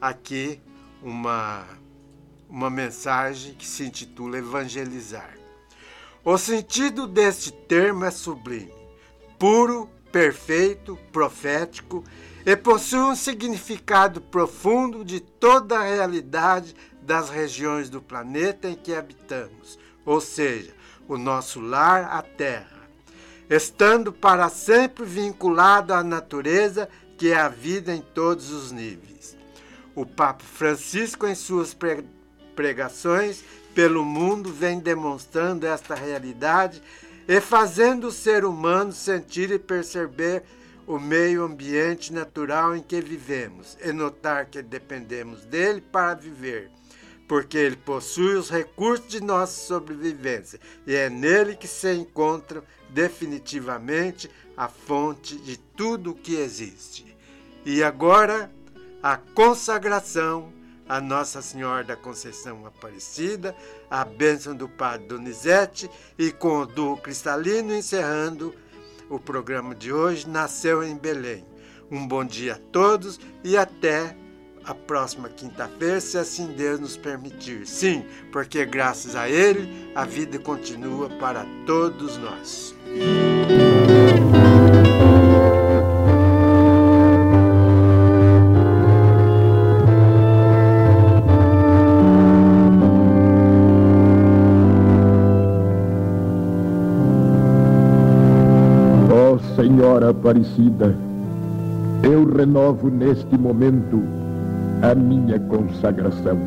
aqui 0.00 0.60
uma, 1.02 1.64
uma 2.48 2.70
mensagem 2.70 3.54
que 3.54 3.66
se 3.66 3.84
intitula 3.84 4.38
Evangelizar. 4.38 5.36
O 6.24 6.36
sentido 6.36 7.06
deste 7.06 7.52
termo 7.52 8.04
é 8.04 8.10
sublime, 8.10 8.72
puro, 9.38 9.88
perfeito, 10.10 10.98
profético 11.12 12.04
e 12.44 12.56
possui 12.56 13.00
um 13.00 13.14
significado 13.14 14.20
profundo 14.20 15.04
de 15.04 15.20
toda 15.20 15.78
a 15.78 15.84
realidade 15.84 16.74
das 17.00 17.30
regiões 17.30 17.88
do 17.88 18.02
planeta 18.02 18.68
em 18.68 18.74
que 18.74 18.94
habitamos, 18.94 19.78
ou 20.04 20.20
seja, 20.20 20.74
o 21.06 21.16
nosso 21.16 21.60
lar, 21.60 22.04
a 22.12 22.22
Terra, 22.22 22.88
estando 23.48 24.12
para 24.12 24.48
sempre 24.50 25.04
vinculado 25.04 25.94
à 25.94 26.02
natureza, 26.02 26.88
que 27.18 27.32
é 27.32 27.36
a 27.36 27.48
vida 27.48 27.92
em 27.92 28.00
todos 28.00 28.50
os 28.50 28.70
níveis. 28.70 29.36
O 29.94 30.06
Papa 30.06 30.44
Francisco, 30.44 31.26
em 31.26 31.34
suas 31.34 31.76
pregações 32.54 33.42
pelo 33.74 34.04
mundo, 34.04 34.52
vem 34.52 34.78
demonstrando 34.78 35.66
esta 35.66 35.96
realidade 35.96 36.80
e 37.26 37.40
fazendo 37.40 38.06
o 38.06 38.12
ser 38.12 38.44
humano 38.44 38.92
sentir 38.92 39.50
e 39.50 39.58
perceber 39.58 40.44
o 40.86 40.98
meio 40.98 41.44
ambiente 41.44 42.12
natural 42.12 42.74
em 42.74 42.82
que 42.82 43.00
vivemos 43.00 43.76
e 43.84 43.92
notar 43.92 44.46
que 44.46 44.62
dependemos 44.62 45.44
dele 45.44 45.82
para 45.82 46.14
viver, 46.14 46.70
porque 47.28 47.58
ele 47.58 47.76
possui 47.76 48.34
os 48.34 48.50
recursos 48.50 49.06
de 49.06 49.22
nossa 49.22 49.66
sobrevivência 49.66 50.58
e 50.86 50.94
é 50.94 51.10
nele 51.10 51.54
que 51.54 51.68
se 51.68 51.92
encontra 51.92 52.64
definitivamente 52.88 54.30
a 54.56 54.66
fonte 54.66 55.36
de 55.36 55.58
tudo 55.58 56.10
o 56.12 56.14
que 56.14 56.34
existe. 56.34 57.16
E 57.64 57.82
agora, 57.82 58.50
a 59.02 59.16
consagração 59.16 60.52
a 60.88 61.00
Nossa 61.00 61.42
Senhora 61.42 61.84
da 61.84 61.96
Conceição 61.96 62.64
Aparecida, 62.66 63.54
a 63.90 64.04
bênção 64.04 64.56
do 64.56 64.68
Padre 64.68 65.06
Donizete 65.06 65.90
e 66.18 66.32
com 66.32 66.60
o 66.60 66.66
duo 66.66 66.96
cristalino 66.96 67.74
encerrando 67.74 68.54
o 69.10 69.18
programa 69.18 69.74
de 69.74 69.92
hoje 69.92 70.26
nasceu 70.26 70.82
em 70.82 70.96
Belém. 70.96 71.44
Um 71.90 72.06
bom 72.06 72.24
dia 72.24 72.54
a 72.54 72.72
todos 72.72 73.20
e 73.44 73.56
até 73.56 74.16
a 74.68 74.74
próxima 74.74 75.30
quinta-feira, 75.30 75.98
se 75.98 76.18
assim 76.18 76.48
Deus 76.48 76.78
nos 76.78 76.94
permitir. 76.94 77.66
Sim, 77.66 78.04
porque 78.30 78.66
graças 78.66 79.16
a 79.16 79.26
Ele 79.26 79.90
a 79.94 80.04
vida 80.04 80.38
continua 80.38 81.08
para 81.08 81.46
todos 81.66 82.18
nós. 82.18 82.76
Senhora 99.56 100.10
Aparecida, 100.10 100.96
eu 102.02 102.24
renovo 102.24 102.88
neste 102.90 103.36
momento 103.36 104.27
a 104.82 104.94
minha 104.94 105.38
consagração. 105.40 106.38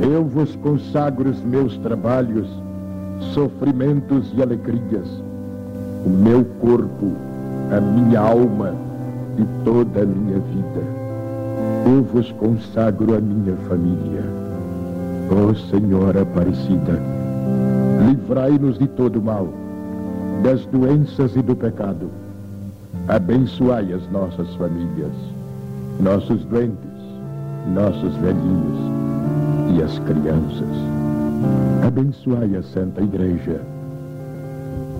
Eu 0.00 0.24
vos 0.24 0.54
consagro 0.56 1.30
os 1.30 1.40
meus 1.42 1.76
trabalhos, 1.78 2.48
sofrimentos 3.34 4.32
e 4.36 4.42
alegrias, 4.42 5.08
o 6.06 6.08
meu 6.08 6.44
corpo, 6.60 7.12
a 7.76 7.80
minha 7.80 8.20
alma 8.20 8.74
e 9.36 9.64
toda 9.64 10.02
a 10.02 10.06
minha 10.06 10.38
vida. 10.38 10.98
Eu 11.86 12.04
vos 12.04 12.30
consagro 12.32 13.16
a 13.16 13.20
minha 13.20 13.56
família. 13.68 14.22
Ó 15.30 15.50
oh, 15.50 15.54
Senhora 15.54 16.22
Aparecida, 16.22 17.00
livrai-nos 18.06 18.78
de 18.78 18.86
todo 18.86 19.20
mal 19.20 19.48
das 20.42 20.64
doenças 20.66 21.34
e 21.34 21.42
do 21.42 21.56
pecado. 21.56 22.08
Abençoai 23.08 23.92
as 23.92 24.08
nossas 24.10 24.54
famílias, 24.54 25.12
nossos 26.00 26.44
doentes, 26.44 26.97
nossos 27.68 28.14
velhinhos 28.16 28.78
e 29.76 29.82
as 29.82 29.98
crianças. 30.00 30.76
Abençoai 31.86 32.56
a 32.56 32.62
Santa 32.62 33.02
Igreja. 33.02 33.60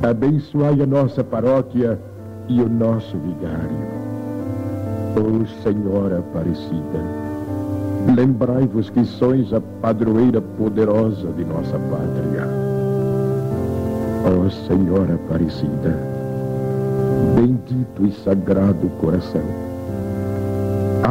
Abençoai 0.03 0.81
a 0.81 0.87
nossa 0.87 1.25
paróquia 1.25 1.99
e 2.49 2.61
o 2.62 2.69
nosso 2.69 3.16
vigário. 3.19 3.99
Ó 5.16 5.21
oh, 5.21 5.47
Senhora 5.62 6.19
Aparecida, 6.19 7.01
lembrai-vos 8.14 8.91
que 8.91 9.05
sois 9.05 9.53
a 9.53 9.61
padroeira 9.61 10.41
poderosa 10.41 11.29
de 11.33 11.45
nossa 11.45 11.79
pátria 11.79 12.69
Ó 14.25 14.47
oh, 14.47 14.51
Senhora 14.51 15.14
Aparecida, 15.14 15.99
bendito 17.35 18.05
e 18.05 18.12
sagrado 18.23 18.89
coração, 19.01 19.43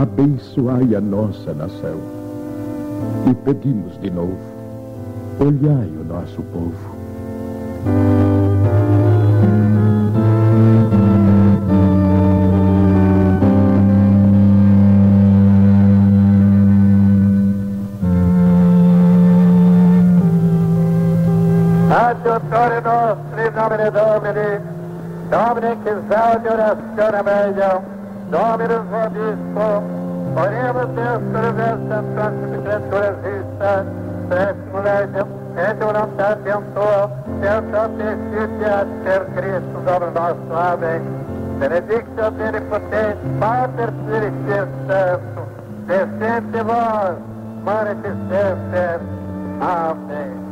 abençoai 0.01 0.93
a 0.95 1.01
nossa 1.01 1.55
nação 1.55 1.97
e 3.27 3.33
pedimos 3.33 3.99
de 3.99 4.11
novo, 4.11 4.37
olhai 5.39 5.89
o 5.89 6.03
nosso 6.03 6.43
povo. 6.53 6.95
Dottore 22.23 22.81
nostri, 22.81 23.47
in 23.47 23.53
nomine 23.53 23.91
Domini, 23.91 24.59
Domine 25.29 25.77
che 25.83 25.95
salve 26.09 26.49
orazione 26.49 27.21
meglio, 27.23 27.96
Domine 28.29 28.79
vobisco, 28.91 29.83
oremus 30.35 30.87
Deus 30.95 31.21
versa 31.55 32.03
santum 32.13 32.61
creatura 32.61 33.11
vista, 33.23 33.85
préstimo 34.27 34.79
legem, 34.81 35.25
et 35.57 35.79
voluntatem 35.79 36.61
tua, 36.73 37.09
certa 37.41 37.89
Cristo 39.33 39.79
Domine 39.85 40.11
nosso. 40.11 40.53
Amém. 40.53 41.01
Benedictio 41.59 42.31
Benipotente, 42.31 43.17
Pater 43.39 43.89
Spiritus 43.89 44.69
Santo, 44.87 45.41
descente 45.87 46.63
vós. 46.63 47.17
Amém. 49.61 50.46